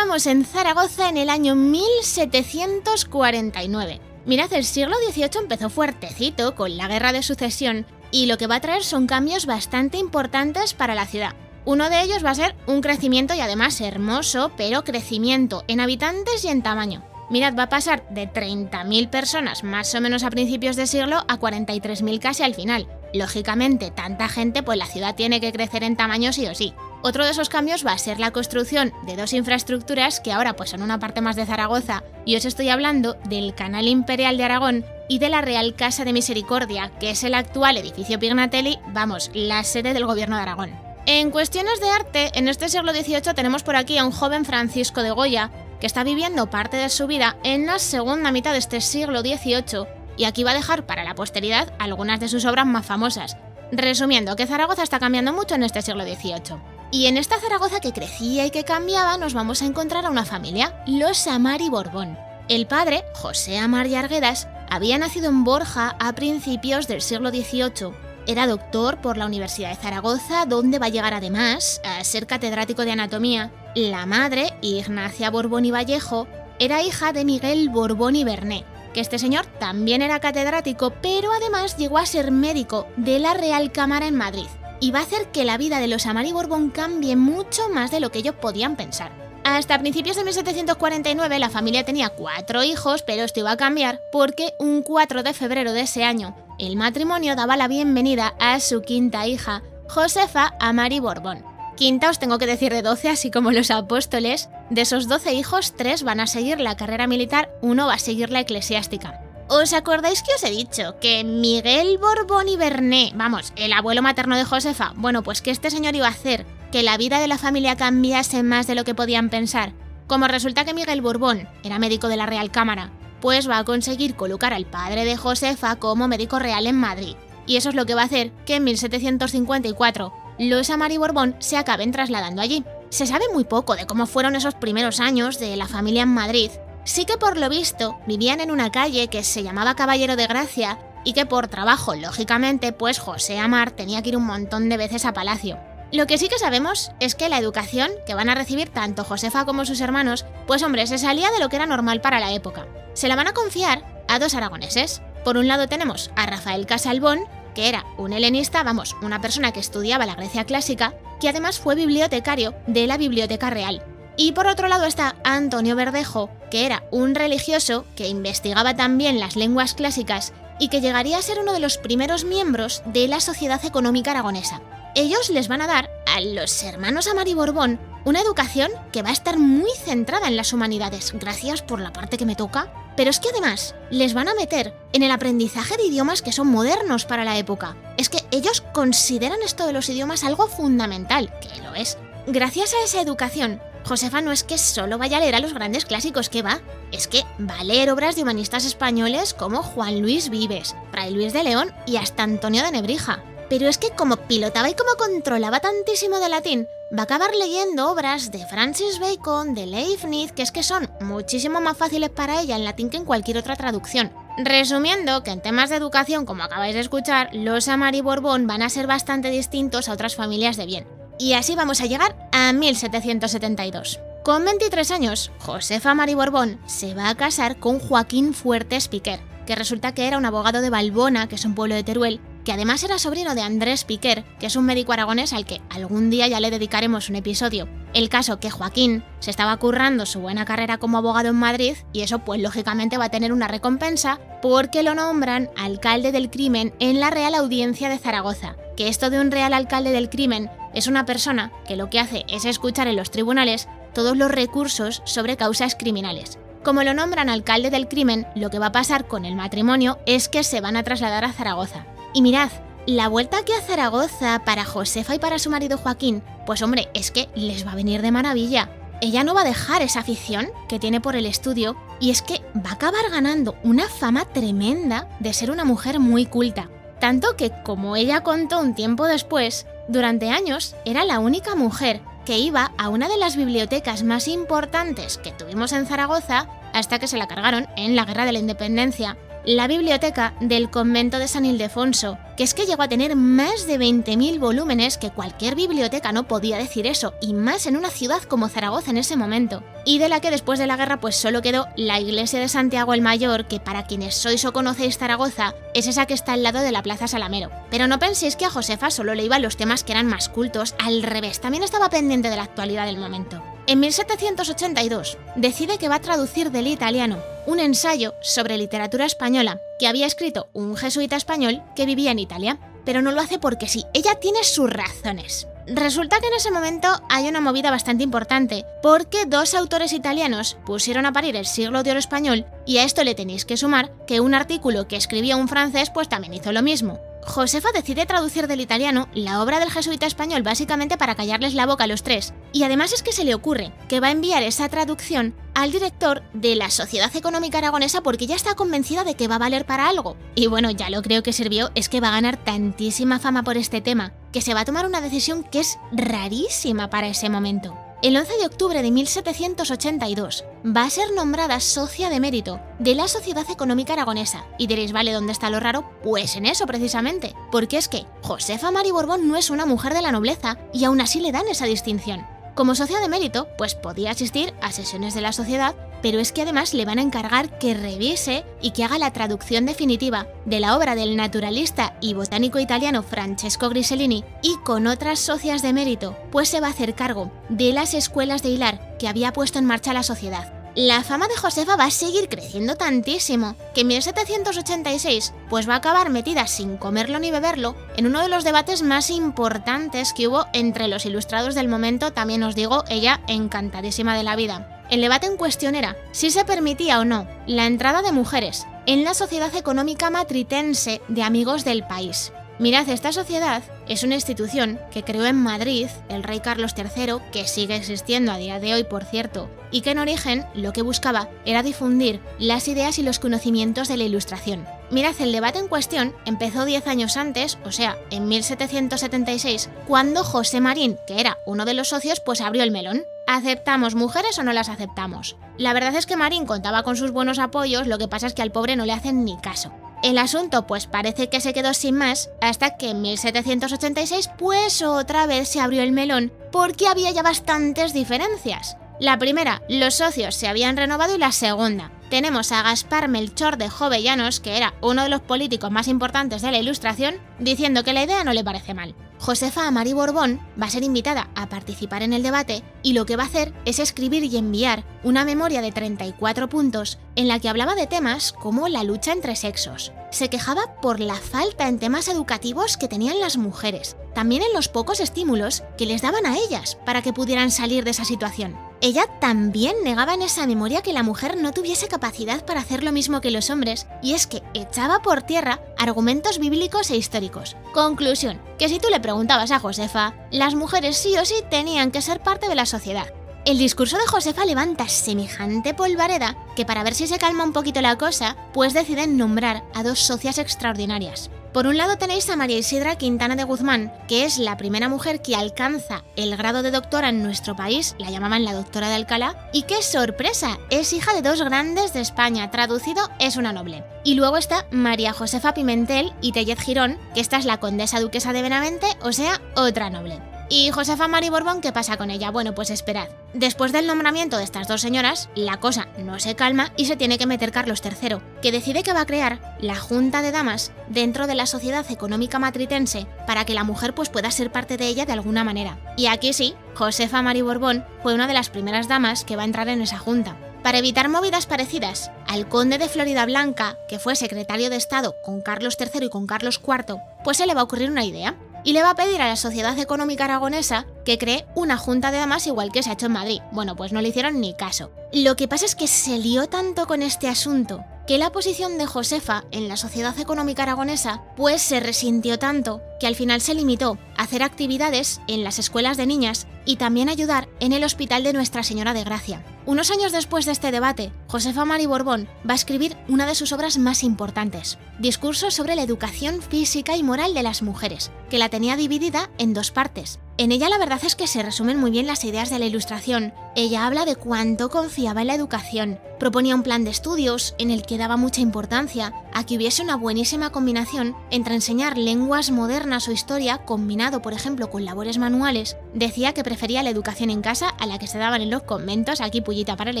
En 0.24 0.46
Zaragoza 0.46 1.10
en 1.10 1.18
el 1.18 1.28
año 1.28 1.54
1749. 1.54 4.00
Mirad, 4.24 4.50
el 4.54 4.64
siglo 4.64 4.96
XVIII 4.96 5.42
empezó 5.42 5.68
fuertecito 5.68 6.54
con 6.54 6.78
la 6.78 6.88
guerra 6.88 7.12
de 7.12 7.22
sucesión 7.22 7.84
y 8.10 8.24
lo 8.24 8.38
que 8.38 8.46
va 8.46 8.54
a 8.54 8.60
traer 8.60 8.82
son 8.82 9.06
cambios 9.06 9.44
bastante 9.44 9.98
importantes 9.98 10.72
para 10.72 10.94
la 10.94 11.04
ciudad. 11.04 11.34
Uno 11.66 11.90
de 11.90 12.00
ellos 12.00 12.24
va 12.24 12.30
a 12.30 12.34
ser 12.34 12.56
un 12.66 12.80
crecimiento 12.80 13.34
y 13.34 13.40
además 13.40 13.78
hermoso, 13.82 14.52
pero 14.56 14.84
crecimiento 14.84 15.64
en 15.68 15.80
habitantes 15.80 16.46
y 16.46 16.48
en 16.48 16.62
tamaño. 16.62 17.04
Mirad, 17.28 17.54
va 17.54 17.64
a 17.64 17.68
pasar 17.68 18.08
de 18.08 18.26
30.000 18.26 19.10
personas 19.10 19.64
más 19.64 19.94
o 19.94 20.00
menos 20.00 20.24
a 20.24 20.30
principios 20.30 20.76
de 20.76 20.86
siglo 20.86 21.26
a 21.28 21.38
43.000 21.38 22.20
casi 22.20 22.42
al 22.42 22.54
final. 22.54 22.88
Lógicamente, 23.12 23.90
tanta 23.90 24.30
gente, 24.30 24.62
pues 24.62 24.78
la 24.78 24.86
ciudad 24.86 25.14
tiene 25.14 25.42
que 25.42 25.52
crecer 25.52 25.84
en 25.84 25.96
tamaño 25.96 26.32
sí 26.32 26.46
o 26.46 26.54
sí. 26.54 26.72
Otro 27.02 27.24
de 27.24 27.30
esos 27.30 27.48
cambios 27.48 27.86
va 27.86 27.92
a 27.92 27.98
ser 27.98 28.18
la 28.18 28.32
construcción 28.32 28.92
de 29.06 29.16
dos 29.16 29.32
infraestructuras 29.32 30.20
que 30.20 30.32
ahora 30.32 30.56
pues 30.56 30.70
son 30.70 30.82
una 30.82 30.98
parte 30.98 31.20
más 31.20 31.36
de 31.36 31.46
Zaragoza 31.46 32.02
y 32.24 32.36
os 32.36 32.44
estoy 32.44 32.68
hablando 32.68 33.14
del 33.28 33.54
Canal 33.54 33.86
Imperial 33.86 34.36
de 34.36 34.44
Aragón 34.44 34.84
y 35.08 35.18
de 35.18 35.28
la 35.28 35.40
Real 35.40 35.74
Casa 35.74 36.04
de 36.04 36.12
Misericordia, 36.12 36.90
que 36.98 37.10
es 37.10 37.22
el 37.22 37.34
actual 37.34 37.76
edificio 37.76 38.18
Pignatelli, 38.18 38.78
vamos, 38.88 39.30
la 39.34 39.62
sede 39.62 39.94
del 39.94 40.06
gobierno 40.06 40.36
de 40.36 40.42
Aragón. 40.42 40.86
En 41.06 41.30
cuestiones 41.30 41.80
de 41.80 41.88
arte, 41.88 42.30
en 42.34 42.48
este 42.48 42.68
siglo 42.68 42.92
XVIII 42.92 43.34
tenemos 43.34 43.62
por 43.62 43.76
aquí 43.76 43.96
a 43.98 44.04
un 44.04 44.10
joven 44.10 44.44
Francisco 44.44 45.04
de 45.04 45.12
Goya, 45.12 45.52
que 45.78 45.86
está 45.86 46.02
viviendo 46.02 46.50
parte 46.50 46.76
de 46.76 46.88
su 46.88 47.06
vida 47.06 47.36
en 47.44 47.66
la 47.66 47.78
segunda 47.78 48.32
mitad 48.32 48.52
de 48.52 48.58
este 48.58 48.80
siglo 48.80 49.20
XVIII 49.20 49.86
y 50.16 50.24
aquí 50.24 50.42
va 50.42 50.52
a 50.52 50.54
dejar 50.54 50.86
para 50.86 51.04
la 51.04 51.14
posteridad 51.14 51.72
algunas 51.78 52.18
de 52.18 52.28
sus 52.28 52.44
obras 52.44 52.66
más 52.66 52.86
famosas. 52.86 53.36
Resumiendo, 53.70 54.36
que 54.36 54.46
Zaragoza 54.46 54.82
está 54.82 54.98
cambiando 54.98 55.32
mucho 55.32 55.54
en 55.54 55.62
este 55.62 55.82
siglo 55.82 56.04
XVIII. 56.04 56.75
Y 56.90 57.06
en 57.06 57.16
esta 57.16 57.40
Zaragoza 57.40 57.80
que 57.80 57.92
crecía 57.92 58.46
y 58.46 58.50
que 58.50 58.64
cambiaba 58.64 59.18
nos 59.18 59.34
vamos 59.34 59.60
a 59.60 59.66
encontrar 59.66 60.06
a 60.06 60.10
una 60.10 60.24
familia, 60.24 60.82
los 60.86 61.26
Amari 61.26 61.68
Borbón. 61.68 62.16
El 62.48 62.66
padre, 62.66 63.02
José 63.14 63.58
Amari 63.58 63.96
Arguedas, 63.96 64.46
había 64.70 64.96
nacido 64.98 65.28
en 65.28 65.42
Borja 65.42 65.96
a 65.98 66.12
principios 66.12 66.86
del 66.86 67.02
siglo 67.02 67.30
XVIII. 67.30 67.92
Era 68.28 68.46
doctor 68.46 69.00
por 69.00 69.16
la 69.16 69.26
Universidad 69.26 69.70
de 69.70 69.76
Zaragoza, 69.76 70.46
donde 70.46 70.78
va 70.78 70.86
a 70.86 70.90
llegar 70.90 71.12
además 71.12 71.80
a 71.84 72.02
ser 72.04 72.26
catedrático 72.26 72.84
de 72.84 72.92
anatomía. 72.92 73.50
La 73.74 74.06
madre, 74.06 74.56
Ignacia 74.62 75.30
Borbón 75.30 75.64
y 75.64 75.72
Vallejo, 75.72 76.28
era 76.60 76.82
hija 76.82 77.12
de 77.12 77.24
Miguel 77.24 77.68
Borbón 77.68 78.14
y 78.14 78.24
Bernet, 78.24 78.64
que 78.94 79.00
este 79.00 79.18
señor 79.18 79.44
también 79.58 80.02
era 80.02 80.20
catedrático, 80.20 80.90
pero 81.02 81.32
además 81.32 81.76
llegó 81.76 81.98
a 81.98 82.06
ser 82.06 82.30
médico 82.30 82.86
de 82.96 83.18
la 83.18 83.34
Real 83.34 83.72
Cámara 83.72 84.06
en 84.06 84.14
Madrid 84.14 84.46
y 84.80 84.90
va 84.90 85.00
a 85.00 85.02
hacer 85.02 85.30
que 85.32 85.44
la 85.44 85.58
vida 85.58 85.78
de 85.80 85.88
los 85.88 86.06
Amari 86.06 86.32
Borbón 86.32 86.70
cambie 86.70 87.16
mucho 87.16 87.68
más 87.68 87.90
de 87.90 88.00
lo 88.00 88.10
que 88.10 88.20
ellos 88.20 88.34
podían 88.34 88.76
pensar. 88.76 89.12
Hasta 89.44 89.78
principios 89.78 90.16
de 90.16 90.24
1749 90.24 91.38
la 91.38 91.50
familia 91.50 91.84
tenía 91.84 92.08
cuatro 92.08 92.64
hijos, 92.64 93.02
pero 93.02 93.22
esto 93.22 93.40
iba 93.40 93.52
a 93.52 93.56
cambiar 93.56 94.00
porque 94.10 94.54
un 94.58 94.82
4 94.82 95.22
de 95.22 95.32
febrero 95.34 95.72
de 95.72 95.82
ese 95.82 96.02
año 96.02 96.34
el 96.58 96.76
matrimonio 96.76 97.36
daba 97.36 97.56
la 97.56 97.68
bienvenida 97.68 98.34
a 98.40 98.58
su 98.60 98.82
quinta 98.82 99.26
hija, 99.26 99.62
Josefa 99.88 100.54
Amari 100.58 101.00
Borbón. 101.00 101.44
Quinta 101.76 102.08
os 102.08 102.18
tengo 102.18 102.38
que 102.38 102.46
decir 102.46 102.72
de 102.72 102.80
12, 102.80 103.10
así 103.10 103.30
como 103.30 103.52
los 103.52 103.70
apóstoles. 103.70 104.48
De 104.70 104.80
esos 104.80 105.08
12 105.08 105.34
hijos, 105.34 105.74
tres 105.76 106.02
van 106.02 106.20
a 106.20 106.26
seguir 106.26 106.58
la 106.58 106.76
carrera 106.76 107.06
militar, 107.06 107.50
uno 107.60 107.86
va 107.86 107.94
a 107.94 107.98
seguir 107.98 108.30
la 108.30 108.40
eclesiástica. 108.40 109.25
¿Os 109.48 109.72
acordáis 109.72 110.24
que 110.24 110.34
os 110.34 110.42
he 110.42 110.50
dicho 110.50 110.96
que 111.00 111.22
Miguel 111.22 111.98
Borbón 111.98 112.48
y 112.48 112.56
Bernet, 112.56 113.12
vamos, 113.14 113.52
el 113.54 113.72
abuelo 113.72 114.02
materno 114.02 114.36
de 114.36 114.44
Josefa, 114.44 114.92
bueno, 114.96 115.22
pues 115.22 115.40
que 115.40 115.52
este 115.52 115.70
señor 115.70 115.94
iba 115.94 116.08
a 116.08 116.10
hacer 116.10 116.44
que 116.72 116.82
la 116.82 116.96
vida 116.96 117.20
de 117.20 117.28
la 117.28 117.38
familia 117.38 117.76
cambiase 117.76 118.42
más 118.42 118.66
de 118.66 118.74
lo 118.74 118.82
que 118.82 118.96
podían 118.96 119.30
pensar? 119.30 119.72
Como 120.08 120.26
resulta 120.26 120.64
que 120.64 120.74
Miguel 120.74 121.00
Borbón 121.00 121.48
era 121.62 121.78
médico 121.78 122.08
de 122.08 122.16
la 122.16 122.26
Real 122.26 122.50
Cámara, 122.50 122.90
pues 123.20 123.48
va 123.48 123.58
a 123.58 123.64
conseguir 123.64 124.16
colocar 124.16 124.52
al 124.52 124.66
padre 124.66 125.04
de 125.04 125.16
Josefa 125.16 125.76
como 125.76 126.08
médico 126.08 126.40
real 126.40 126.66
en 126.66 126.76
Madrid. 126.76 127.14
Y 127.46 127.54
eso 127.54 127.68
es 127.68 127.76
lo 127.76 127.86
que 127.86 127.94
va 127.94 128.02
a 128.02 128.06
hacer 128.06 128.32
que 128.46 128.56
en 128.56 128.64
1754 128.64 130.12
los 130.40 130.70
Amari 130.70 130.96
Borbón 130.96 131.36
se 131.38 131.56
acaben 131.56 131.92
trasladando 131.92 132.42
allí. 132.42 132.64
Se 132.90 133.06
sabe 133.06 133.24
muy 133.32 133.44
poco 133.44 133.76
de 133.76 133.86
cómo 133.86 134.06
fueron 134.06 134.34
esos 134.34 134.56
primeros 134.56 134.98
años 134.98 135.38
de 135.38 135.56
la 135.56 135.68
familia 135.68 136.02
en 136.02 136.08
Madrid, 136.08 136.50
Sí 136.86 137.04
que 137.04 137.18
por 137.18 137.36
lo 137.36 137.48
visto 137.48 137.98
vivían 138.06 138.40
en 138.40 138.52
una 138.52 138.70
calle 138.70 139.08
que 139.08 139.24
se 139.24 139.42
llamaba 139.42 139.74
Caballero 139.74 140.14
de 140.14 140.28
Gracia 140.28 140.78
y 141.02 141.14
que 141.14 141.26
por 141.26 141.48
trabajo, 141.48 141.96
lógicamente, 141.96 142.72
pues 142.72 143.00
José 143.00 143.40
Amar 143.40 143.72
tenía 143.72 144.02
que 144.02 144.10
ir 144.10 144.16
un 144.16 144.24
montón 144.24 144.68
de 144.68 144.76
veces 144.76 145.04
a 145.04 145.12
Palacio. 145.12 145.58
Lo 145.90 146.06
que 146.06 146.16
sí 146.16 146.28
que 146.28 146.38
sabemos 146.38 146.92
es 147.00 147.16
que 147.16 147.28
la 147.28 147.38
educación 147.38 147.90
que 148.06 148.14
van 148.14 148.28
a 148.28 148.36
recibir 148.36 148.68
tanto 148.68 149.02
Josefa 149.02 149.44
como 149.44 149.64
sus 149.64 149.80
hermanos, 149.80 150.26
pues 150.46 150.62
hombre, 150.62 150.86
se 150.86 150.98
salía 150.98 151.28
de 151.32 151.40
lo 151.40 151.48
que 151.48 151.56
era 151.56 151.66
normal 151.66 152.00
para 152.00 152.20
la 152.20 152.32
época. 152.32 152.68
Se 152.94 153.08
la 153.08 153.16
van 153.16 153.26
a 153.26 153.34
confiar 153.34 153.82
a 154.06 154.20
dos 154.20 154.36
aragoneses. 154.36 155.02
Por 155.24 155.38
un 155.38 155.48
lado 155.48 155.66
tenemos 155.66 156.12
a 156.14 156.26
Rafael 156.26 156.66
Casalbón, 156.66 157.18
que 157.56 157.68
era 157.68 157.84
un 157.98 158.12
helenista, 158.12 158.62
vamos, 158.62 158.94
una 159.02 159.20
persona 159.20 159.50
que 159.50 159.58
estudiaba 159.58 160.06
la 160.06 160.14
Grecia 160.14 160.44
clásica, 160.44 160.94
que 161.20 161.28
además 161.28 161.58
fue 161.58 161.74
bibliotecario 161.74 162.54
de 162.68 162.86
la 162.86 162.96
Biblioteca 162.96 163.50
Real. 163.50 163.82
Y 164.16 164.32
por 164.32 164.46
otro 164.46 164.68
lado 164.68 164.86
está 164.86 165.16
Antonio 165.24 165.76
Verdejo, 165.76 166.30
que 166.50 166.64
era 166.64 166.84
un 166.90 167.14
religioso 167.14 167.84
que 167.96 168.08
investigaba 168.08 168.74
también 168.74 169.20
las 169.20 169.36
lenguas 169.36 169.74
clásicas 169.74 170.32
y 170.58 170.68
que 170.68 170.80
llegaría 170.80 171.18
a 171.18 171.22
ser 171.22 171.38
uno 171.38 171.52
de 171.52 171.60
los 171.60 171.76
primeros 171.76 172.24
miembros 172.24 172.82
de 172.86 173.08
la 173.08 173.20
Sociedad 173.20 173.62
Económica 173.64 174.12
Aragonesa. 174.12 174.62
Ellos 174.94 175.28
les 175.28 175.48
van 175.48 175.60
a 175.60 175.66
dar 175.66 175.90
a 176.06 176.22
los 176.22 176.62
hermanos 176.62 177.06
Amari 177.06 177.34
Borbón 177.34 177.78
una 178.06 178.20
educación 178.20 178.70
que 178.92 179.02
va 179.02 179.10
a 179.10 179.12
estar 179.12 179.36
muy 179.38 179.70
centrada 179.84 180.28
en 180.28 180.36
las 180.36 180.52
humanidades, 180.52 181.12
gracias 181.12 181.60
por 181.60 181.80
la 181.80 181.92
parte 181.92 182.16
que 182.16 182.24
me 182.24 182.36
toca, 182.36 182.72
pero 182.96 183.10
es 183.10 183.18
que 183.18 183.28
además 183.28 183.74
les 183.90 184.14
van 184.14 184.28
a 184.28 184.34
meter 184.34 184.72
en 184.92 185.02
el 185.02 185.10
aprendizaje 185.10 185.76
de 185.76 185.84
idiomas 185.84 186.22
que 186.22 186.32
son 186.32 186.46
modernos 186.46 187.04
para 187.04 187.24
la 187.24 187.36
época. 187.36 187.76
Es 187.98 188.08
que 188.08 188.22
ellos 188.30 188.62
consideran 188.72 189.42
esto 189.44 189.66
de 189.66 189.72
los 189.72 189.88
idiomas 189.88 190.24
algo 190.24 190.46
fundamental, 190.46 191.32
que 191.40 191.60
lo 191.62 191.74
es. 191.74 191.98
Gracias 192.28 192.72
a 192.72 192.84
esa 192.84 193.00
educación, 193.00 193.60
Josefa 193.86 194.20
no 194.20 194.32
es 194.32 194.42
que 194.42 194.58
solo 194.58 194.98
vaya 194.98 195.18
a 195.18 195.20
leer 195.20 195.36
a 195.36 195.40
los 195.40 195.54
grandes 195.54 195.84
clásicos 195.84 196.28
que 196.28 196.42
va, 196.42 196.60
es 196.90 197.06
que 197.06 197.22
va 197.40 197.60
a 197.60 197.64
leer 197.64 197.90
obras 197.92 198.16
de 198.16 198.22
humanistas 198.22 198.64
españoles 198.64 199.32
como 199.32 199.62
Juan 199.62 200.00
Luis 200.00 200.28
Vives, 200.28 200.74
Fray 200.90 201.14
Luis 201.14 201.32
de 201.32 201.44
León 201.44 201.72
y 201.86 201.96
hasta 201.96 202.24
Antonio 202.24 202.64
de 202.64 202.72
Nebrija. 202.72 203.22
Pero 203.48 203.68
es 203.68 203.78
que 203.78 203.90
como 203.90 204.16
pilotaba 204.16 204.68
y 204.68 204.74
como 204.74 204.96
controlaba 204.98 205.60
tantísimo 205.60 206.18
de 206.18 206.28
latín, 206.28 206.68
va 206.92 207.02
a 207.02 207.04
acabar 207.04 207.30
leyendo 207.36 207.88
obras 207.88 208.32
de 208.32 208.44
Francis 208.46 208.98
Bacon, 208.98 209.54
de 209.54 209.66
Leibniz, 209.66 210.32
que 210.32 210.42
es 210.42 210.50
que 210.50 210.64
son 210.64 210.90
muchísimo 211.00 211.60
más 211.60 211.76
fáciles 211.76 212.10
para 212.10 212.40
ella 212.40 212.56
en 212.56 212.64
latín 212.64 212.90
que 212.90 212.96
en 212.96 213.04
cualquier 213.04 213.38
otra 213.38 213.54
traducción. 213.54 214.12
Resumiendo, 214.36 215.22
que 215.22 215.30
en 215.30 215.40
temas 215.40 215.70
de 215.70 215.76
educación, 215.76 216.26
como 216.26 216.42
acabáis 216.42 216.74
de 216.74 216.80
escuchar, 216.80 217.30
los 217.32 217.68
Amari 217.68 218.00
Borbón 218.00 218.48
van 218.48 218.62
a 218.62 218.68
ser 218.68 218.88
bastante 218.88 219.30
distintos 219.30 219.88
a 219.88 219.92
otras 219.92 220.16
familias 220.16 220.56
de 220.56 220.66
bien. 220.66 221.05
Y 221.18 221.32
así 221.32 221.54
vamos 221.56 221.80
a 221.80 221.86
llegar 221.86 222.28
a 222.32 222.52
1772. 222.52 224.00
Con 224.22 224.44
23 224.44 224.90
años, 224.90 225.30
Josefa 225.38 225.94
Mari 225.94 226.14
Borbón 226.14 226.58
se 226.66 226.94
va 226.94 227.08
a 227.08 227.14
casar 227.14 227.58
con 227.58 227.78
Joaquín 227.78 228.34
Fuertes 228.34 228.88
Piquer, 228.88 229.20
que 229.46 229.54
resulta 229.54 229.94
que 229.94 230.08
era 230.08 230.18
un 230.18 230.26
abogado 230.26 230.60
de 230.60 230.68
Balbona, 230.68 231.28
que 231.28 231.36
es 231.36 231.44
un 231.44 231.54
pueblo 231.54 231.74
de 231.74 231.84
Teruel, 231.84 232.20
que 232.46 232.52
además 232.52 232.84
era 232.84 233.00
sobrino 233.00 233.34
de 233.34 233.42
Andrés 233.42 233.82
Piquer, 233.82 234.24
que 234.38 234.46
es 234.46 234.54
un 234.54 234.66
médico 234.66 234.92
aragonés 234.92 235.32
al 235.32 235.44
que 235.44 235.60
algún 235.68 236.10
día 236.10 236.28
ya 236.28 236.38
le 236.38 236.52
dedicaremos 236.52 237.08
un 237.08 237.16
episodio. 237.16 237.68
El 237.92 238.08
caso 238.08 238.38
que 238.38 238.52
Joaquín 238.52 239.02
se 239.18 239.32
estaba 239.32 239.56
currando 239.56 240.06
su 240.06 240.20
buena 240.20 240.44
carrera 240.44 240.78
como 240.78 240.96
abogado 240.96 241.30
en 241.30 241.34
Madrid 241.34 241.74
y 241.92 242.02
eso 242.02 242.20
pues 242.20 242.40
lógicamente 242.40 242.98
va 242.98 243.06
a 243.06 243.10
tener 243.10 243.32
una 243.32 243.48
recompensa 243.48 244.20
porque 244.42 244.84
lo 244.84 244.94
nombran 244.94 245.50
alcalde 245.56 246.12
del 246.12 246.30
crimen 246.30 246.72
en 246.78 247.00
la 247.00 247.10
Real 247.10 247.34
Audiencia 247.34 247.88
de 247.88 247.98
Zaragoza. 247.98 248.54
Que 248.76 248.86
esto 248.86 249.10
de 249.10 249.18
un 249.18 249.32
real 249.32 249.52
alcalde 249.52 249.90
del 249.90 250.08
crimen 250.08 250.48
es 250.72 250.86
una 250.86 251.04
persona 251.04 251.50
que 251.66 251.74
lo 251.74 251.90
que 251.90 251.98
hace 251.98 252.24
es 252.28 252.44
escuchar 252.44 252.86
en 252.86 252.94
los 252.94 253.10
tribunales 253.10 253.66
todos 253.92 254.16
los 254.16 254.30
recursos 254.30 255.02
sobre 255.04 255.36
causas 255.36 255.74
criminales. 255.74 256.38
Como 256.62 256.84
lo 256.84 256.94
nombran 256.94 257.28
alcalde 257.28 257.70
del 257.70 257.88
crimen, 257.88 258.24
lo 258.36 258.50
que 258.50 258.60
va 258.60 258.66
a 258.66 258.72
pasar 258.72 259.08
con 259.08 259.24
el 259.24 259.34
matrimonio 259.34 259.98
es 260.06 260.28
que 260.28 260.44
se 260.44 260.60
van 260.60 260.76
a 260.76 260.84
trasladar 260.84 261.24
a 261.24 261.32
Zaragoza. 261.32 261.86
Y 262.16 262.22
mirad, 262.22 262.48
La 262.86 263.08
vuelta 263.08 263.36
aquí 263.36 263.52
a 263.52 263.60
Zaragoza 263.60 264.40
para 264.46 264.64
Josefa 264.64 265.14
y 265.14 265.18
para 265.18 265.38
su 265.38 265.50
marido 265.50 265.76
Joaquín, 265.76 266.22
pues 266.46 266.62
hombre, 266.62 266.88
es 266.94 267.10
que 267.10 267.28
les 267.34 267.66
va 267.66 267.72
a 267.72 267.74
venir 267.74 268.00
de 268.00 268.10
maravilla. 268.10 268.70
Ella 269.02 269.22
no 269.22 269.34
va 269.34 269.42
a 269.42 269.44
dejar 269.44 269.82
esa 269.82 270.00
afición 270.00 270.48
que 270.66 270.78
tiene 270.78 271.02
por 271.02 271.14
el 271.14 271.26
estudio 271.26 271.76
y 272.00 272.08
es 272.08 272.22
que 272.22 272.40
va 272.56 272.70
a 272.70 272.74
acabar 272.74 273.10
ganando 273.10 273.56
una 273.64 273.86
fama 273.90 274.24
tremenda 274.24 275.10
de 275.20 275.34
ser 275.34 275.50
una 275.50 275.66
mujer 275.66 276.00
muy 276.00 276.24
culta. 276.24 276.70
Tanto 277.00 277.36
que, 277.36 277.52
como 277.64 277.96
ella 277.96 278.22
contó 278.22 278.60
un 278.60 278.74
tiempo 278.74 279.04
después, 279.04 279.66
durante 279.86 280.30
años 280.30 280.74
era 280.86 281.04
la 281.04 281.18
única 281.18 281.54
mujer 281.54 282.00
que 282.24 282.38
iba 282.38 282.72
a 282.78 282.88
una 282.88 283.08
de 283.08 283.18
las 283.18 283.36
bibliotecas 283.36 284.04
más 284.04 284.26
importantes 284.26 285.18
que 285.18 285.32
tuvimos 285.32 285.72
en 285.72 285.84
Zaragoza 285.84 286.48
hasta 286.72 286.98
que 286.98 287.08
se 287.08 287.18
la 287.18 287.28
cargaron 287.28 287.66
en 287.76 287.94
la 287.94 288.06
Guerra 288.06 288.24
de 288.24 288.32
la 288.32 288.38
Independencia 288.38 289.18
la 289.46 289.68
biblioteca 289.68 290.34
del 290.40 290.70
convento 290.70 291.20
de 291.20 291.28
San 291.28 291.44
Ildefonso, 291.44 292.18
que 292.36 292.42
es 292.42 292.52
que 292.52 292.66
llegó 292.66 292.82
a 292.82 292.88
tener 292.88 293.14
más 293.14 293.68
de 293.68 293.78
20.000 293.78 294.40
volúmenes, 294.40 294.98
que 294.98 295.12
cualquier 295.12 295.54
biblioteca 295.54 296.10
no 296.10 296.26
podía 296.26 296.58
decir 296.58 296.88
eso, 296.88 297.14
y 297.20 297.32
más 297.32 297.66
en 297.66 297.76
una 297.76 297.90
ciudad 297.90 298.22
como 298.24 298.48
Zaragoza 298.48 298.90
en 298.90 298.96
ese 298.96 299.16
momento, 299.16 299.62
y 299.84 299.98
de 299.98 300.08
la 300.08 300.20
que 300.20 300.32
después 300.32 300.58
de 300.58 300.66
la 300.66 300.76
guerra 300.76 300.98
pues 300.98 301.14
solo 301.14 301.42
quedó 301.42 301.68
la 301.76 302.00
iglesia 302.00 302.40
de 302.40 302.48
Santiago 302.48 302.92
el 302.92 303.02
Mayor, 303.02 303.46
que 303.46 303.60
para 303.60 303.86
quienes 303.86 304.16
sois 304.16 304.44
o 304.44 304.52
conocéis 304.52 304.98
Zaragoza, 304.98 305.54
es 305.74 305.86
esa 305.86 306.06
que 306.06 306.14
está 306.14 306.32
al 306.32 306.42
lado 306.42 306.60
de 306.60 306.72
la 306.72 306.82
Plaza 306.82 307.06
Salamero. 307.06 307.50
Pero 307.70 307.86
no 307.86 308.00
penséis 308.00 308.34
que 308.34 308.46
a 308.46 308.50
Josefa 308.50 308.90
solo 308.90 309.14
le 309.14 309.24
iban 309.24 309.42
los 309.42 309.56
temas 309.56 309.84
que 309.84 309.92
eran 309.92 310.08
más 310.08 310.28
cultos, 310.28 310.74
al 310.84 311.04
revés, 311.04 311.40
también 311.40 311.62
estaba 311.62 311.88
pendiente 311.88 312.30
de 312.30 312.36
la 312.36 312.42
actualidad 312.42 312.86
del 312.86 312.98
momento. 312.98 313.40
En 313.68 313.80
1782 313.80 315.18
decide 315.34 315.78
que 315.78 315.88
va 315.88 315.96
a 315.96 316.00
traducir 316.00 316.52
del 316.52 316.68
italiano 316.68 317.18
un 317.46 317.58
ensayo 317.58 318.14
sobre 318.20 318.58
literatura 318.58 319.06
española 319.06 319.60
que 319.80 319.88
había 319.88 320.06
escrito 320.06 320.48
un 320.52 320.76
jesuita 320.76 321.16
español 321.16 321.62
que 321.74 321.84
vivía 321.84 322.12
en 322.12 322.20
Italia, 322.20 322.58
pero 322.84 323.02
no 323.02 323.10
lo 323.10 323.20
hace 323.20 323.40
porque 323.40 323.66
sí, 323.66 323.84
ella 323.92 324.14
tiene 324.20 324.44
sus 324.44 324.70
razones. 324.70 325.48
Resulta 325.66 326.20
que 326.20 326.28
en 326.28 326.34
ese 326.34 326.52
momento 326.52 326.88
hay 327.08 327.26
una 327.26 327.40
movida 327.40 327.72
bastante 327.72 328.04
importante, 328.04 328.64
porque 328.82 329.26
dos 329.26 329.52
autores 329.52 329.92
italianos 329.92 330.56
pusieron 330.64 331.04
a 331.04 331.12
parir 331.12 331.34
el 331.34 331.44
siglo 331.44 331.82
de 331.82 331.90
oro 331.90 331.98
español, 331.98 332.46
y 332.66 332.78
a 332.78 332.84
esto 332.84 333.02
le 333.02 333.16
tenéis 333.16 333.44
que 333.44 333.56
sumar 333.56 333.90
que 334.06 334.20
un 334.20 334.34
artículo 334.34 334.86
que 334.86 334.94
escribía 334.94 335.36
un 335.36 335.48
francés 335.48 335.90
pues 335.90 336.08
también 336.08 336.34
hizo 336.34 336.52
lo 336.52 336.62
mismo. 336.62 337.00
Josefa 337.26 337.72
decide 337.72 338.06
traducir 338.06 338.46
del 338.46 338.60
italiano 338.60 339.08
la 339.12 339.42
obra 339.42 339.58
del 339.58 339.70
jesuita 339.70 340.06
español 340.06 340.42
básicamente 340.42 340.96
para 340.96 341.16
callarles 341.16 341.54
la 341.54 341.66
boca 341.66 341.84
a 341.84 341.86
los 341.86 342.02
tres. 342.02 342.32
Y 342.52 342.62
además 342.62 342.92
es 342.92 343.02
que 343.02 343.12
se 343.12 343.24
le 343.24 343.34
ocurre 343.34 343.72
que 343.88 344.00
va 344.00 344.08
a 344.08 344.12
enviar 344.12 344.42
esa 344.42 344.68
traducción 344.68 345.34
al 345.54 345.72
director 345.72 346.22
de 346.32 346.54
la 346.54 346.70
Sociedad 346.70 347.14
Económica 347.14 347.58
Aragonesa 347.58 348.00
porque 348.00 348.26
ya 348.26 348.36
está 348.36 348.54
convencida 348.54 349.02
de 349.04 349.16
que 349.16 349.28
va 349.28 349.34
a 349.34 349.40
valer 349.40 349.66
para 349.66 349.88
algo. 349.88 350.16
Y 350.34 350.46
bueno, 350.46 350.70
ya 350.70 350.88
lo 350.88 351.02
creo 351.02 351.22
que 351.22 351.32
sirvió, 351.32 351.70
es 351.74 351.88
que 351.88 352.00
va 352.00 352.08
a 352.08 352.12
ganar 352.12 352.36
tantísima 352.36 353.18
fama 353.18 353.42
por 353.42 353.56
este 353.56 353.80
tema, 353.80 354.12
que 354.32 354.40
se 354.40 354.54
va 354.54 354.60
a 354.60 354.64
tomar 354.64 354.86
una 354.86 355.00
decisión 355.00 355.42
que 355.42 355.60
es 355.60 355.78
rarísima 355.92 356.90
para 356.90 357.08
ese 357.08 357.28
momento. 357.28 357.76
El 358.06 358.16
11 358.16 358.36
de 358.38 358.46
octubre 358.46 358.82
de 358.82 358.90
1782 358.92 360.44
va 360.64 360.84
a 360.84 360.90
ser 360.90 361.12
nombrada 361.12 361.58
socia 361.58 362.08
de 362.08 362.20
mérito 362.20 362.60
de 362.78 362.94
la 362.94 363.08
Sociedad 363.08 363.50
Económica 363.50 363.94
Aragonesa. 363.94 364.46
Y 364.58 364.68
diréis, 364.68 364.92
vale, 364.92 365.10
¿dónde 365.10 365.32
está 365.32 365.50
lo 365.50 365.58
raro? 365.58 365.90
Pues 366.04 366.36
en 366.36 366.46
eso 366.46 366.66
precisamente, 366.66 367.34
porque 367.50 367.78
es 367.78 367.88
que 367.88 368.06
Josefa 368.22 368.70
Mari 368.70 368.92
Borbón 368.92 369.26
no 369.26 369.36
es 369.36 369.50
una 369.50 369.66
mujer 369.66 369.92
de 369.92 370.02
la 370.02 370.12
nobleza 370.12 370.56
y 370.72 370.84
aún 370.84 371.00
así 371.00 371.18
le 371.18 371.32
dan 371.32 371.48
esa 371.48 371.66
distinción. 371.66 372.24
Como 372.54 372.74
socia 372.74 373.00
de 373.00 373.08
mérito, 373.08 373.48
pues 373.58 373.74
podía 373.74 374.12
asistir 374.12 374.54
a 374.62 374.70
sesiones 374.70 375.12
de 375.12 375.20
la 375.20 375.32
sociedad, 375.32 375.74
pero 376.02 376.20
es 376.20 376.32
que 376.32 376.42
además 376.42 376.74
le 376.74 376.84
van 376.84 376.98
a 376.98 377.02
encargar 377.02 377.58
que 377.58 377.74
revise 377.74 378.44
y 378.60 378.70
que 378.70 378.84
haga 378.84 378.98
la 378.98 379.12
traducción 379.12 379.66
definitiva 379.66 380.26
de 380.44 380.60
la 380.60 380.76
obra 380.76 380.94
del 380.94 381.16
naturalista 381.16 381.96
y 382.00 382.14
botánico 382.14 382.58
italiano 382.58 383.02
Francesco 383.02 383.68
Grisellini 383.68 384.24
y 384.42 384.56
con 384.64 384.86
otras 384.86 385.18
socias 385.18 385.62
de 385.62 385.72
mérito, 385.72 386.16
pues 386.30 386.48
se 386.48 386.60
va 386.60 386.68
a 386.68 386.70
hacer 386.70 386.94
cargo 386.94 387.30
de 387.48 387.72
las 387.72 387.94
escuelas 387.94 388.42
de 388.42 388.50
hilar 388.50 388.96
que 388.98 389.08
había 389.08 389.32
puesto 389.32 389.58
en 389.58 389.66
marcha 389.66 389.92
la 389.92 390.02
sociedad. 390.02 390.52
La 390.76 391.02
fama 391.02 391.26
de 391.26 391.36
Josefa 391.38 391.74
va 391.76 391.84
a 391.84 391.90
seguir 391.90 392.28
creciendo 392.28 392.76
tantísimo 392.76 393.56
que 393.74 393.80
en 393.80 393.86
1786 393.86 395.32
pues 395.48 395.66
va 395.66 395.72
a 395.72 395.78
acabar 395.78 396.10
metida 396.10 396.46
sin 396.46 396.76
comerlo 396.76 397.18
ni 397.18 397.30
beberlo 397.30 397.74
en 397.96 398.04
uno 398.04 398.20
de 398.20 398.28
los 398.28 398.44
debates 398.44 398.82
más 398.82 399.08
importantes 399.08 400.12
que 400.12 400.28
hubo 400.28 400.44
entre 400.52 400.88
los 400.88 401.06
ilustrados 401.06 401.54
del 401.54 401.68
momento, 401.68 402.12
también 402.12 402.42
os 402.42 402.54
digo, 402.54 402.84
ella 402.90 403.22
encantadísima 403.26 404.14
de 404.18 404.24
la 404.24 404.36
vida. 404.36 404.75
El 404.90 405.00
debate 405.00 405.26
en 405.26 405.36
cuestión 405.36 405.74
era 405.74 405.96
si 406.12 406.30
se 406.30 406.44
permitía 406.44 407.00
o 407.00 407.04
no 407.04 407.26
la 407.46 407.66
entrada 407.66 408.02
de 408.02 408.12
mujeres 408.12 408.66
en 408.86 409.02
la 409.02 409.14
Sociedad 409.14 409.54
Económica 409.56 410.10
Matritense 410.10 411.00
de 411.08 411.22
Amigos 411.22 411.64
del 411.64 411.84
País. 411.84 412.32
Mirad, 412.58 412.88
esta 412.88 413.12
sociedad 413.12 413.62
es 413.86 414.02
una 414.02 414.14
institución 414.14 414.80
que 414.90 415.02
creó 415.02 415.26
en 415.26 415.36
Madrid 415.36 415.88
el 416.08 416.22
rey 416.22 416.40
Carlos 416.40 416.74
III, 416.74 417.16
que 417.30 417.46
sigue 417.46 417.76
existiendo 417.76 418.32
a 418.32 418.38
día 418.38 418.58
de 418.60 418.72
hoy, 418.72 418.84
por 418.84 419.04
cierto, 419.04 419.50
y 419.70 419.82
que 419.82 419.90
en 419.90 419.98
origen 419.98 420.46
lo 420.54 420.72
que 420.72 420.80
buscaba 420.80 421.28
era 421.44 421.62
difundir 421.62 422.20
las 422.38 422.66
ideas 422.68 422.98
y 422.98 423.02
los 423.02 423.18
conocimientos 423.18 423.88
de 423.88 423.98
la 423.98 424.04
Ilustración. 424.04 424.66
Mirad, 424.90 425.14
el 425.20 425.32
debate 425.32 425.58
en 425.58 425.68
cuestión 425.68 426.14
empezó 426.24 426.64
10 426.64 426.86
años 426.86 427.18
antes, 427.18 427.58
o 427.64 427.72
sea, 427.72 427.98
en 428.10 428.26
1776, 428.26 429.68
cuando 429.86 430.24
José 430.24 430.62
Marín, 430.62 430.96
que 431.06 431.20
era 431.20 431.38
uno 431.44 431.66
de 431.66 431.74
los 431.74 431.88
socios, 431.88 432.20
pues 432.20 432.40
abrió 432.40 432.62
el 432.62 432.70
melón. 432.70 433.04
¿Aceptamos 433.26 433.96
mujeres 433.96 434.38
o 434.38 434.44
no 434.44 434.52
las 434.52 434.68
aceptamos? 434.68 435.36
La 435.58 435.72
verdad 435.72 435.96
es 435.96 436.06
que 436.06 436.16
Marín 436.16 436.46
contaba 436.46 436.84
con 436.84 436.96
sus 436.96 437.10
buenos 437.10 437.40
apoyos, 437.40 437.88
lo 437.88 437.98
que 437.98 438.06
pasa 438.06 438.28
es 438.28 438.34
que 438.34 438.42
al 438.42 438.52
pobre 438.52 438.76
no 438.76 438.86
le 438.86 438.92
hacen 438.92 439.24
ni 439.24 439.36
caso. 439.38 439.72
El 440.04 440.18
asunto 440.18 440.66
pues 440.66 440.86
parece 440.86 441.28
que 441.28 441.40
se 441.40 441.52
quedó 441.52 441.74
sin 441.74 441.96
más 441.96 442.30
hasta 442.40 442.76
que 442.76 442.90
en 442.90 443.02
1786 443.02 444.30
pues 444.38 444.80
otra 444.82 445.26
vez 445.26 445.48
se 445.48 445.60
abrió 445.60 445.82
el 445.82 445.90
melón 445.90 446.32
porque 446.52 446.86
había 446.86 447.10
ya 447.10 447.22
bastantes 447.22 447.92
diferencias. 447.92 448.76
La 449.00 449.18
primera, 449.18 449.60
los 449.68 449.94
socios 449.94 450.36
se 450.36 450.46
habían 450.46 450.76
renovado 450.76 451.16
y 451.16 451.18
la 451.18 451.32
segunda, 451.32 451.90
tenemos 452.08 452.52
a 452.52 452.62
Gaspar 452.62 453.08
Melchor 453.08 453.58
de 453.58 453.68
Jovellanos, 453.68 454.38
que 454.38 454.56
era 454.56 454.74
uno 454.80 455.02
de 455.02 455.08
los 455.08 455.20
políticos 455.20 455.72
más 455.72 455.88
importantes 455.88 456.40
de 456.40 456.52
la 456.52 456.58
Ilustración, 456.58 457.16
diciendo 457.40 457.82
que 457.82 457.92
la 457.92 458.04
idea 458.04 458.22
no 458.22 458.32
le 458.32 458.44
parece 458.44 458.74
mal. 458.74 458.94
Josefa 459.18 459.66
Amari 459.66 459.92
Borbón 459.92 460.40
va 460.60 460.66
a 460.66 460.70
ser 460.70 460.82
invitada 460.82 461.28
a 461.34 461.48
participar 461.48 462.02
en 462.02 462.12
el 462.12 462.22
debate 462.22 462.62
y 462.82 462.92
lo 462.92 463.06
que 463.06 463.16
va 463.16 463.24
a 463.24 463.26
hacer 463.26 463.52
es 463.64 463.78
escribir 463.78 464.24
y 464.24 464.36
enviar 464.36 464.84
una 465.02 465.24
memoria 465.24 465.62
de 465.62 465.72
34 465.72 466.48
puntos 466.48 466.98
en 467.16 467.28
la 467.28 467.40
que 467.40 467.48
hablaba 467.48 467.74
de 467.74 467.86
temas 467.86 468.32
como 468.32 468.68
la 468.68 468.84
lucha 468.84 469.12
entre 469.12 469.36
sexos. 469.36 469.92
Se 470.10 470.28
quejaba 470.28 470.80
por 470.80 471.00
la 471.00 471.14
falta 471.14 471.68
en 471.68 471.78
temas 471.78 472.08
educativos 472.08 472.76
que 472.76 472.88
tenían 472.88 473.20
las 473.20 473.36
mujeres, 473.36 473.96
también 474.14 474.42
en 474.42 474.52
los 474.52 474.68
pocos 474.68 475.00
estímulos 475.00 475.62
que 475.78 475.86
les 475.86 476.02
daban 476.02 476.26
a 476.26 476.36
ellas 476.36 476.78
para 476.84 477.02
que 477.02 477.12
pudieran 477.12 477.50
salir 477.50 477.84
de 477.84 477.90
esa 477.90 478.04
situación. 478.04 478.65
Ella 478.82 479.06
también 479.20 479.74
negaba 479.84 480.14
en 480.14 480.22
esa 480.22 480.46
memoria 480.46 480.82
que 480.82 480.92
la 480.92 481.02
mujer 481.02 481.36
no 481.38 481.52
tuviese 481.52 481.88
capacidad 481.88 482.44
para 482.44 482.60
hacer 482.60 482.84
lo 482.84 482.92
mismo 482.92 483.20
que 483.20 483.30
los 483.30 483.48
hombres, 483.48 483.86
y 484.02 484.12
es 484.12 484.26
que 484.26 484.42
echaba 484.52 485.00
por 485.00 485.22
tierra 485.22 485.60
argumentos 485.78 486.38
bíblicos 486.38 486.90
e 486.90 486.96
históricos. 486.96 487.56
Conclusión, 487.72 488.40
que 488.58 488.68
si 488.68 488.78
tú 488.78 488.88
le 488.90 489.00
preguntabas 489.00 489.50
a 489.50 489.60
Josefa, 489.60 490.14
las 490.30 490.54
mujeres 490.54 490.96
sí 490.98 491.16
o 491.16 491.24
sí 491.24 491.36
tenían 491.50 491.90
que 491.90 492.02
ser 492.02 492.20
parte 492.20 492.48
de 492.48 492.54
la 492.54 492.66
sociedad. 492.66 493.06
El 493.46 493.58
discurso 493.58 493.96
de 493.96 494.06
Josefa 494.06 494.44
levanta 494.44 494.88
semejante 494.88 495.72
polvareda 495.72 496.36
que 496.56 496.66
para 496.66 496.82
ver 496.82 496.94
si 496.94 497.06
se 497.06 497.18
calma 497.18 497.44
un 497.44 497.52
poquito 497.52 497.80
la 497.80 497.96
cosa, 497.96 498.36
pues 498.52 498.74
deciden 498.74 499.16
nombrar 499.16 499.62
a 499.72 499.84
dos 499.84 500.00
socias 500.00 500.38
extraordinarias. 500.38 501.30
Por 501.56 501.66
un 501.66 501.78
lado 501.78 501.96
tenéis 501.96 502.28
a 502.28 502.36
María 502.36 502.58
Isidra 502.58 502.96
Quintana 502.96 503.34
de 503.34 503.42
Guzmán, 503.42 503.90
que 504.08 504.26
es 504.26 504.36
la 504.36 504.58
primera 504.58 504.90
mujer 504.90 505.22
que 505.22 505.36
alcanza 505.36 506.04
el 506.14 506.36
grado 506.36 506.62
de 506.62 506.70
doctora 506.70 507.08
en 507.08 507.22
nuestro 507.22 507.56
país, 507.56 507.96
la 507.98 508.10
llamaban 508.10 508.44
la 508.44 508.52
doctora 508.52 508.90
de 508.90 508.96
Alcalá, 508.96 509.48
y 509.54 509.62
qué 509.62 509.80
sorpresa, 509.80 510.58
es 510.68 510.92
hija 510.92 511.14
de 511.14 511.22
dos 511.22 511.40
grandes 511.40 511.94
de 511.94 512.02
España, 512.02 512.50
traducido 512.50 513.08
es 513.20 513.38
una 513.38 513.54
noble. 513.54 513.84
Y 514.04 514.16
luego 514.16 514.36
está 514.36 514.66
María 514.70 515.14
Josefa 515.14 515.54
Pimentel 515.54 516.12
y 516.20 516.32
Tellet 516.32 516.60
Girón, 516.60 516.98
que 517.14 517.22
esta 517.22 517.38
es 517.38 517.46
la 517.46 517.58
condesa 517.58 518.00
duquesa 518.00 518.34
de 518.34 518.42
Benavente, 518.42 518.88
o 519.00 519.12
sea, 519.12 519.40
otra 519.54 519.88
noble. 519.88 520.20
¿Y 520.48 520.70
Josefa 520.70 521.08
Mari 521.08 521.28
Borbón 521.28 521.60
qué 521.60 521.72
pasa 521.72 521.96
con 521.96 522.08
ella? 522.08 522.30
Bueno, 522.30 522.54
pues 522.54 522.70
esperad. 522.70 523.08
Después 523.34 523.72
del 523.72 523.88
nombramiento 523.88 524.36
de 524.36 524.44
estas 524.44 524.68
dos 524.68 524.80
señoras, 524.80 525.28
la 525.34 525.58
cosa 525.58 525.88
no 525.98 526.20
se 526.20 526.36
calma 526.36 526.72
y 526.76 526.86
se 526.86 526.96
tiene 526.96 527.18
que 527.18 527.26
meter 527.26 527.50
Carlos 527.50 527.82
III, 527.84 528.18
que 528.40 528.52
decide 528.52 528.84
que 528.84 528.92
va 528.92 529.00
a 529.00 529.06
crear 529.06 529.56
la 529.60 529.74
Junta 529.74 530.22
de 530.22 530.30
Damas 530.30 530.70
dentro 530.88 531.26
de 531.26 531.34
la 531.34 531.46
Sociedad 531.46 531.84
Económica 531.90 532.38
Matritense 532.38 533.08
para 533.26 533.44
que 533.44 533.54
la 533.54 533.64
mujer 533.64 533.92
pues 533.92 534.08
pueda 534.08 534.30
ser 534.30 534.52
parte 534.52 534.76
de 534.76 534.86
ella 534.86 535.04
de 535.04 535.14
alguna 535.14 535.42
manera. 535.42 535.78
Y 535.96 536.06
aquí 536.06 536.32
sí, 536.32 536.54
Josefa 536.74 537.22
Mari 537.22 537.42
Borbón 537.42 537.84
fue 538.04 538.14
una 538.14 538.28
de 538.28 538.34
las 538.34 538.48
primeras 538.48 538.86
damas 538.86 539.24
que 539.24 539.34
va 539.34 539.42
a 539.42 539.46
entrar 539.46 539.68
en 539.68 539.82
esa 539.82 539.98
junta. 539.98 540.36
Para 540.62 540.78
evitar 540.78 541.08
movidas 541.08 541.46
parecidas 541.46 542.10
al 542.26 542.48
conde 542.48 542.78
de 542.78 542.88
Florida 542.88 543.24
Blanca, 543.24 543.78
que 543.88 544.00
fue 544.00 544.16
secretario 544.16 544.68
de 544.68 544.74
Estado 544.74 545.14
con 545.24 545.40
Carlos 545.40 545.76
III 545.78 546.06
y 546.06 546.10
con 546.10 546.26
Carlos 546.26 546.60
IV, 546.60 546.98
pues 547.22 547.36
se 547.36 547.46
le 547.46 547.54
va 547.54 547.60
a 547.60 547.64
ocurrir 547.64 547.88
una 547.88 548.04
idea 548.04 548.34
y 548.66 548.72
le 548.72 548.82
va 548.82 548.90
a 548.90 548.94
pedir 548.96 549.22
a 549.22 549.28
la 549.28 549.36
Sociedad 549.36 549.78
Económica 549.78 550.24
Aragonesa 550.24 550.86
que 551.04 551.18
cree 551.18 551.46
una 551.54 551.78
junta 551.78 552.10
de 552.10 552.18
damas 552.18 552.48
igual 552.48 552.72
que 552.72 552.82
se 552.82 552.90
ha 552.90 552.94
hecho 552.94 553.06
en 553.06 553.12
Madrid. 553.12 553.40
Bueno, 553.52 553.76
pues 553.76 553.92
no 553.92 554.00
le 554.00 554.08
hicieron 554.08 554.40
ni 554.40 554.54
caso. 554.54 554.90
Lo 555.12 555.36
que 555.36 555.46
pasa 555.46 555.64
es 555.64 555.76
que 555.76 555.86
se 555.86 556.18
lió 556.18 556.48
tanto 556.48 556.88
con 556.88 557.00
este 557.00 557.28
asunto 557.28 557.84
que 558.08 558.18
la 558.18 558.30
posición 558.30 558.76
de 558.76 558.86
Josefa 558.86 559.44
en 559.52 559.68
la 559.68 559.76
Sociedad 559.76 560.18
Económica 560.18 560.64
Aragonesa 560.64 561.22
pues 561.36 561.62
se 561.62 561.78
resintió 561.78 562.38
tanto 562.38 562.82
que 562.98 563.06
al 563.06 563.14
final 563.14 563.40
se 563.40 563.54
limitó 563.54 563.98
a 564.16 564.24
hacer 564.24 564.42
actividades 564.42 565.20
en 565.28 565.44
las 565.44 565.60
escuelas 565.60 565.96
de 565.96 566.06
niñas 566.06 566.48
y 566.64 566.76
también 566.76 567.08
ayudar 567.08 567.48
en 567.60 567.72
el 567.72 567.84
Hospital 567.84 568.24
de 568.24 568.32
Nuestra 568.32 568.64
Señora 568.64 568.94
de 568.94 569.04
Gracia. 569.04 569.44
Unos 569.64 569.90
años 569.90 570.10
después 570.12 570.44
de 570.44 570.52
este 570.52 570.72
debate, 570.72 571.12
Josefa 571.28 571.64
Mari 571.64 571.86
Borbón 571.86 572.28
va 572.48 572.52
a 572.52 572.56
escribir 572.56 572.96
una 573.08 573.26
de 573.26 573.34
sus 573.34 573.52
obras 573.52 573.78
más 573.78 574.02
importantes, 574.02 574.78
Discurso 574.98 575.50
sobre 575.50 575.76
la 575.76 575.82
educación 575.82 576.40
física 576.40 576.96
y 576.96 577.02
moral 577.02 577.34
de 577.34 577.42
las 577.42 577.60
mujeres, 577.60 578.10
que 578.30 578.38
la 578.38 578.48
tenía 578.48 578.76
dividida 578.76 579.30
en 579.38 579.54
dos 579.54 579.70
partes. 579.70 580.18
En 580.38 580.52
ella 580.52 580.68
la 580.68 580.78
verdad 580.78 581.00
es 581.02 581.16
que 581.16 581.26
se 581.26 581.42
resumen 581.42 581.78
muy 581.78 581.90
bien 581.90 582.06
las 582.06 582.24
ideas 582.24 582.50
de 582.50 582.58
la 582.58 582.66
Ilustración. 582.66 583.32
Ella 583.54 583.86
habla 583.86 584.04
de 584.04 584.16
cuánto 584.16 584.68
confiaba 584.68 585.22
en 585.22 585.28
la 585.28 585.34
educación, 585.34 585.98
proponía 586.18 586.54
un 586.54 586.62
plan 586.62 586.84
de 586.84 586.90
estudios 586.90 587.54
en 587.58 587.70
el 587.70 587.82
que 587.82 587.96
daba 587.98 588.16
mucha 588.16 588.40
importancia 588.40 589.12
a 589.32 589.44
que 589.44 589.56
hubiese 589.56 589.82
una 589.82 589.96
buenísima 589.96 590.50
combinación 590.50 591.16
entre 591.30 591.54
enseñar 591.54 591.96
lenguas 591.96 592.50
modernas 592.50 593.08
o 593.08 593.12
historia 593.12 593.58
combinado, 593.64 594.22
por 594.22 594.32
ejemplo, 594.32 594.70
con 594.70 594.84
labores 594.84 595.18
manuales. 595.18 595.76
Decía 595.94 596.34
que 596.34 596.44
prefería 596.44 596.82
la 596.82 596.90
educación 596.90 597.30
en 597.30 597.42
casa 597.42 597.68
a 597.68 597.86
la 597.86 597.98
que 597.98 598.06
se 598.06 598.18
daban 598.18 598.42
en 598.42 598.50
los 598.50 598.62
conventos, 598.62 599.20
aquí 599.20 599.40
pullita 599.40 599.76
para 599.76 599.92
la 599.92 600.00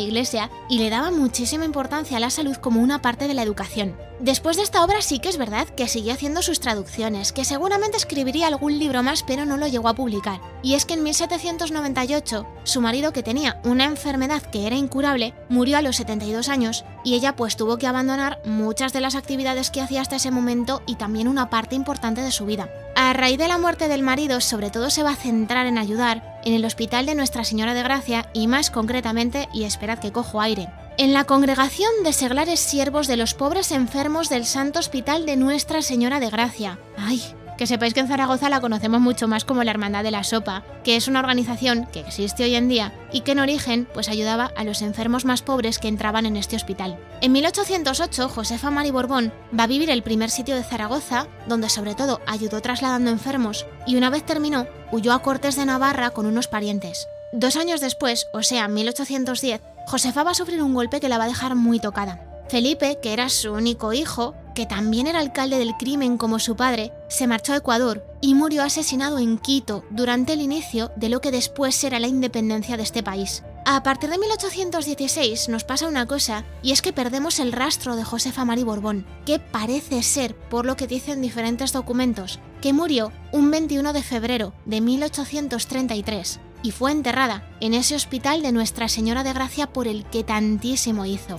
iglesia, 0.00 0.50
y 0.68 0.78
le 0.78 0.90
daba 0.90 1.10
muchísima 1.10 1.64
importancia 1.64 2.18
a 2.18 2.20
la 2.20 2.30
salud 2.30 2.56
como 2.56 2.80
una 2.80 3.00
parte 3.00 3.28
de 3.28 3.34
la 3.34 3.42
educación. 3.42 3.96
Después 4.20 4.56
de 4.56 4.62
esta 4.62 4.82
obra 4.82 5.02
sí 5.02 5.18
que 5.18 5.28
es 5.28 5.36
verdad 5.36 5.68
que 5.68 5.88
siguió 5.88 6.14
haciendo 6.14 6.40
sus 6.40 6.58
traducciones, 6.58 7.32
que 7.32 7.44
seguramente 7.44 7.98
escribiría 7.98 8.46
algún 8.46 8.78
libro 8.78 9.02
más 9.02 9.22
pero 9.22 9.44
no 9.44 9.58
lo 9.58 9.66
llegó 9.66 9.88
a 9.88 9.94
publicar. 9.94 10.40
Y 10.62 10.72
es 10.72 10.86
que 10.86 10.94
en 10.94 11.02
1798 11.02 12.46
su 12.64 12.80
marido 12.80 13.12
que 13.12 13.22
tenía 13.22 13.60
una 13.64 13.84
enfermedad 13.84 14.40
que 14.42 14.66
era 14.66 14.76
incurable 14.76 15.34
murió 15.50 15.76
a 15.76 15.82
los 15.82 15.96
72 15.96 16.48
años 16.48 16.86
y 17.04 17.14
ella 17.14 17.36
pues 17.36 17.56
tuvo 17.56 17.76
que 17.76 17.86
abandonar 17.86 18.40
muchas 18.46 18.94
de 18.94 19.02
las 19.02 19.16
actividades 19.16 19.70
que 19.70 19.82
hacía 19.82 20.00
hasta 20.00 20.16
ese 20.16 20.30
momento 20.30 20.82
y 20.86 20.94
también 20.94 21.28
una 21.28 21.50
parte 21.50 21.74
importante 21.74 22.22
de 22.22 22.32
su 22.32 22.46
vida. 22.46 22.70
A 22.96 23.12
raíz 23.12 23.36
de 23.36 23.48
la 23.48 23.58
muerte 23.58 23.88
del 23.88 24.02
marido 24.02 24.40
sobre 24.40 24.70
todo 24.70 24.88
se 24.88 25.02
va 25.02 25.10
a 25.10 25.16
centrar 25.16 25.66
en 25.66 25.76
ayudar 25.76 26.40
en 26.46 26.54
el 26.54 26.64
hospital 26.64 27.04
de 27.04 27.14
Nuestra 27.14 27.44
Señora 27.44 27.74
de 27.74 27.82
Gracia 27.82 28.30
y 28.32 28.46
más 28.46 28.70
concretamente, 28.70 29.48
y 29.52 29.64
esperad 29.64 29.98
que 29.98 30.12
cojo 30.12 30.40
aire, 30.40 30.68
en 30.98 31.12
la 31.12 31.24
congregación 31.24 31.90
de 32.04 32.12
seglares 32.12 32.60
siervos 32.60 33.06
de 33.06 33.16
los 33.16 33.34
pobres 33.34 33.70
enfermos 33.70 34.28
del 34.28 34.46
Santo 34.46 34.78
Hospital 34.78 35.26
de 35.26 35.36
Nuestra 35.36 35.82
Señora 35.82 36.20
de 36.20 36.30
Gracia. 36.30 36.78
Ay, 36.96 37.22
que 37.58 37.66
sepáis 37.66 37.92
que 37.92 38.00
en 38.00 38.08
Zaragoza 38.08 38.48
la 38.48 38.60
conocemos 38.60 39.00
mucho 39.00 39.28
más 39.28 39.44
como 39.44 39.62
la 39.62 39.70
Hermandad 39.70 40.02
de 40.04 40.10
la 40.10 40.24
Sopa, 40.24 40.64
que 40.84 40.96
es 40.96 41.06
una 41.06 41.20
organización 41.20 41.86
que 41.92 42.00
existe 42.00 42.44
hoy 42.44 42.54
en 42.54 42.68
día 42.68 42.94
y 43.12 43.20
que 43.20 43.32
en 43.32 43.40
origen 43.40 43.86
pues 43.92 44.08
ayudaba 44.08 44.52
a 44.56 44.64
los 44.64 44.80
enfermos 44.80 45.26
más 45.26 45.42
pobres 45.42 45.78
que 45.78 45.88
entraban 45.88 46.24
en 46.24 46.36
este 46.36 46.56
hospital. 46.56 46.98
En 47.20 47.32
1808, 47.32 48.28
Josefa 48.30 48.70
Mari 48.70 48.90
Borbón 48.90 49.32
va 49.58 49.64
a 49.64 49.68
vivir 49.68 49.90
el 49.90 50.02
primer 50.02 50.30
sitio 50.30 50.54
de 50.54 50.64
Zaragoza, 50.64 51.26
donde 51.46 51.68
sobre 51.68 51.94
todo 51.94 52.20
ayudó 52.26 52.62
trasladando 52.62 53.10
enfermos, 53.10 53.66
y 53.86 53.96
una 53.96 54.08
vez 54.08 54.24
terminó, 54.24 54.66
huyó 54.92 55.12
a 55.12 55.20
Cortes 55.20 55.56
de 55.56 55.66
Navarra 55.66 56.10
con 56.10 56.24
unos 56.24 56.48
parientes. 56.48 57.08
Dos 57.32 57.56
años 57.56 57.80
después, 57.80 58.28
o 58.32 58.42
sea, 58.42 58.68
1810, 58.68 59.60
Josefa 59.86 60.24
va 60.24 60.32
a 60.32 60.34
sufrir 60.34 60.60
un 60.62 60.74
golpe 60.74 60.98
que 60.98 61.08
la 61.08 61.16
va 61.16 61.24
a 61.24 61.28
dejar 61.28 61.54
muy 61.54 61.78
tocada. 61.78 62.20
Felipe, 62.48 62.98
que 63.00 63.12
era 63.12 63.28
su 63.28 63.52
único 63.52 63.92
hijo, 63.92 64.34
que 64.54 64.66
también 64.66 65.06
era 65.06 65.20
alcalde 65.20 65.58
del 65.58 65.76
crimen 65.76 66.18
como 66.18 66.40
su 66.40 66.56
padre, 66.56 66.92
se 67.08 67.28
marchó 67.28 67.52
a 67.52 67.58
Ecuador 67.58 68.04
y 68.20 68.34
murió 68.34 68.64
asesinado 68.64 69.18
en 69.18 69.38
Quito 69.38 69.84
durante 69.90 70.32
el 70.32 70.40
inicio 70.40 70.90
de 70.96 71.08
lo 71.08 71.20
que 71.20 71.30
después 71.30 71.76
será 71.76 72.00
la 72.00 72.08
independencia 72.08 72.76
de 72.76 72.82
este 72.82 73.04
país. 73.04 73.44
A 73.64 73.82
partir 73.84 74.10
de 74.10 74.18
1816 74.18 75.48
nos 75.48 75.62
pasa 75.62 75.88
una 75.88 76.06
cosa, 76.06 76.44
y 76.62 76.72
es 76.72 76.82
que 76.82 76.92
perdemos 76.92 77.38
el 77.38 77.52
rastro 77.52 77.94
de 77.94 78.04
Josefa 78.04 78.44
Mari 78.44 78.64
Borbón, 78.64 79.06
que 79.24 79.38
parece 79.38 80.02
ser, 80.02 80.34
por 80.36 80.66
lo 80.66 80.76
que 80.76 80.88
dicen 80.88 81.20
diferentes 81.20 81.72
documentos, 81.72 82.40
que 82.60 82.72
murió 82.72 83.12
un 83.30 83.52
21 83.52 83.92
de 83.92 84.02
febrero 84.02 84.52
de 84.64 84.80
1833 84.80 86.40
y 86.66 86.72
fue 86.72 86.90
enterrada 86.90 87.44
en 87.60 87.74
ese 87.74 87.94
hospital 87.94 88.42
de 88.42 88.50
Nuestra 88.50 88.88
Señora 88.88 89.22
de 89.22 89.32
Gracia 89.32 89.68
por 89.68 89.86
el 89.86 90.04
que 90.04 90.24
tantísimo 90.24 91.06
hizo. 91.06 91.38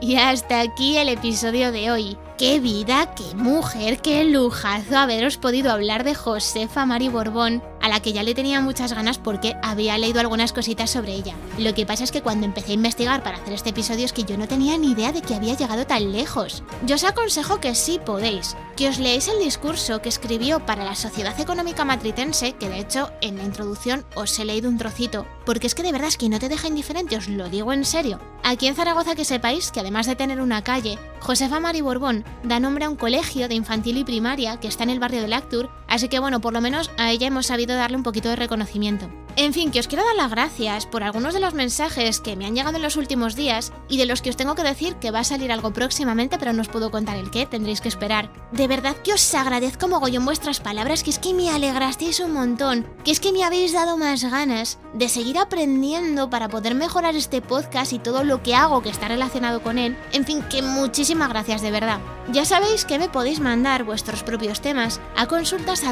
Y 0.00 0.16
hasta 0.16 0.60
aquí 0.60 0.96
el 0.96 1.08
episodio 1.08 1.70
de 1.70 1.92
hoy. 1.92 2.18
Qué 2.36 2.58
vida, 2.58 3.14
qué 3.14 3.36
mujer, 3.36 3.98
qué 4.02 4.24
lujazo 4.24 4.98
haberos 4.98 5.36
podido 5.36 5.70
hablar 5.70 6.02
de 6.02 6.16
Josefa 6.16 6.84
Mari 6.86 7.08
Borbón, 7.08 7.62
a 7.84 7.88
la 7.88 8.00
que 8.00 8.14
ya 8.14 8.22
le 8.22 8.34
tenía 8.34 8.62
muchas 8.62 8.94
ganas 8.94 9.18
porque 9.18 9.56
había 9.62 9.98
leído 9.98 10.18
algunas 10.18 10.54
cositas 10.54 10.90
sobre 10.90 11.12
ella. 11.12 11.34
Lo 11.58 11.74
que 11.74 11.84
pasa 11.84 12.02
es 12.02 12.12
que 12.12 12.22
cuando 12.22 12.46
empecé 12.46 12.70
a 12.70 12.76
investigar 12.76 13.22
para 13.22 13.36
hacer 13.36 13.52
este 13.52 13.70
episodio 13.70 14.06
es 14.06 14.14
que 14.14 14.24
yo 14.24 14.38
no 14.38 14.48
tenía 14.48 14.78
ni 14.78 14.92
idea 14.92 15.12
de 15.12 15.20
que 15.20 15.34
había 15.34 15.54
llegado 15.54 15.86
tan 15.86 16.10
lejos. 16.10 16.62
Yo 16.86 16.94
os 16.94 17.04
aconsejo 17.04 17.60
que 17.60 17.74
sí 17.74 18.00
podéis, 18.02 18.56
que 18.74 18.88
os 18.88 18.98
leáis 18.98 19.28
el 19.28 19.38
discurso 19.38 20.00
que 20.00 20.08
escribió 20.08 20.64
para 20.64 20.82
la 20.82 20.94
Sociedad 20.94 21.38
Económica 21.38 21.84
Matritense, 21.84 22.54
que 22.54 22.70
de 22.70 22.78
hecho 22.78 23.10
en 23.20 23.36
la 23.36 23.44
introducción 23.44 24.06
os 24.14 24.38
he 24.38 24.46
leído 24.46 24.70
un 24.70 24.78
trocito, 24.78 25.26
porque 25.44 25.66
es 25.66 25.74
que 25.74 25.82
de 25.82 25.92
verdad 25.92 26.08
es 26.08 26.16
que 26.16 26.30
no 26.30 26.38
te 26.38 26.48
deja 26.48 26.68
indiferente, 26.68 27.18
os 27.18 27.28
lo 27.28 27.50
digo 27.50 27.70
en 27.74 27.84
serio. 27.84 28.18
Aquí 28.42 28.66
en 28.66 28.76
Zaragoza 28.76 29.14
que 29.14 29.26
sepáis 29.26 29.70
que 29.70 29.80
además 29.80 30.06
de 30.06 30.16
tener 30.16 30.40
una 30.40 30.64
calle, 30.64 30.98
Josefa 31.24 31.58
Mari 31.58 31.80
Borbón 31.80 32.22
da 32.42 32.60
nombre 32.60 32.84
a 32.84 32.90
un 32.90 32.96
colegio 32.96 33.48
de 33.48 33.54
infantil 33.54 33.96
y 33.96 34.04
primaria 34.04 34.60
que 34.60 34.68
está 34.68 34.84
en 34.84 34.90
el 34.90 35.00
barrio 35.00 35.22
de 35.22 35.28
Lactur, 35.28 35.70
así 35.88 36.10
que 36.10 36.18
bueno, 36.18 36.42
por 36.42 36.52
lo 36.52 36.60
menos 36.60 36.90
a 36.98 37.12
ella 37.12 37.26
hemos 37.26 37.46
sabido 37.46 37.74
darle 37.74 37.96
un 37.96 38.02
poquito 38.02 38.28
de 38.28 38.36
reconocimiento. 38.36 39.08
En 39.36 39.52
fin, 39.52 39.72
que 39.72 39.80
os 39.80 39.88
quiero 39.88 40.04
dar 40.04 40.14
las 40.14 40.30
gracias 40.30 40.86
por 40.86 41.02
algunos 41.02 41.34
de 41.34 41.40
los 41.40 41.54
mensajes 41.54 42.20
que 42.20 42.36
me 42.36 42.46
han 42.46 42.54
llegado 42.54 42.76
en 42.76 42.82
los 42.82 42.96
últimos 42.96 43.34
días 43.34 43.72
y 43.88 43.96
de 43.98 44.06
los 44.06 44.22
que 44.22 44.30
os 44.30 44.36
tengo 44.36 44.54
que 44.54 44.62
decir 44.62 44.94
que 44.96 45.10
va 45.10 45.20
a 45.20 45.24
salir 45.24 45.50
algo 45.50 45.72
próximamente, 45.72 46.38
pero 46.38 46.52
no 46.52 46.62
os 46.62 46.68
puedo 46.68 46.92
contar 46.92 47.16
el 47.16 47.32
qué, 47.32 47.44
tendréis 47.44 47.80
que 47.80 47.88
esperar. 47.88 48.30
De 48.52 48.68
verdad 48.68 48.94
que 49.02 49.12
os 49.12 49.34
agradezco 49.34 49.88
mogollón 49.88 50.24
vuestras 50.24 50.60
palabras, 50.60 51.02
que 51.02 51.10
es 51.10 51.18
que 51.18 51.34
me 51.34 51.50
alegrasteis 51.50 52.20
un 52.20 52.32
montón, 52.32 52.86
que 53.04 53.10
es 53.10 53.18
que 53.18 53.32
me 53.32 53.42
habéis 53.42 53.72
dado 53.72 53.96
más 53.96 54.22
ganas 54.22 54.78
de 54.94 55.08
seguir 55.08 55.36
aprendiendo 55.38 56.30
para 56.30 56.48
poder 56.48 56.76
mejorar 56.76 57.16
este 57.16 57.42
podcast 57.42 57.92
y 57.92 57.98
todo 57.98 58.22
lo 58.22 58.40
que 58.42 58.54
hago 58.54 58.82
que 58.82 58.90
está 58.90 59.08
relacionado 59.08 59.64
con 59.64 59.78
él. 59.78 59.96
En 60.12 60.24
fin, 60.24 60.42
que 60.48 60.62
muchísimas 60.62 61.28
gracias 61.28 61.60
de 61.60 61.72
verdad. 61.72 61.98
Ya 62.32 62.44
sabéis 62.44 62.84
que 62.84 62.98
me 62.98 63.08
podéis 63.08 63.40
mandar 63.40 63.84
vuestros 63.84 64.22
propios 64.22 64.60
temas 64.60 65.00
a 65.16 65.26
consultas 65.26 65.82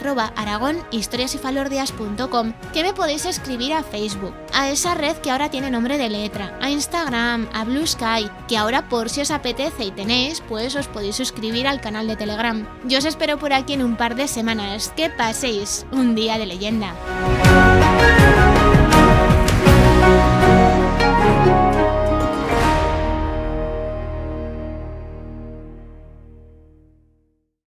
que 2.72 2.82
me 2.82 2.94
podéis 2.94 3.26
escribir 3.26 3.72
a 3.74 3.82
Facebook, 3.82 4.34
a 4.52 4.70
esa 4.70 4.94
red 4.94 5.16
que 5.16 5.30
ahora 5.30 5.50
tiene 5.50 5.70
nombre 5.70 5.98
de 5.98 6.08
letra, 6.08 6.56
a 6.60 6.70
Instagram, 6.70 7.48
a 7.52 7.64
Blue 7.64 7.86
Sky, 7.86 8.30
que 8.48 8.56
ahora 8.56 8.88
por 8.88 9.10
si 9.10 9.20
os 9.20 9.30
apetece 9.30 9.84
y 9.84 9.90
tenéis, 9.90 10.42
pues 10.48 10.74
os 10.74 10.88
podéis 10.88 11.16
suscribir 11.16 11.66
al 11.66 11.80
canal 11.80 12.06
de 12.06 12.16
Telegram. 12.16 12.66
Yo 12.84 12.98
os 12.98 13.04
espero 13.04 13.38
por 13.38 13.52
aquí 13.52 13.74
en 13.74 13.82
un 13.82 13.96
par 13.96 14.14
de 14.14 14.26
semanas. 14.26 14.92
Que 14.96 15.10
paséis 15.10 15.86
un 15.92 16.14
día 16.14 16.38
de 16.38 16.46
leyenda. 16.46 16.94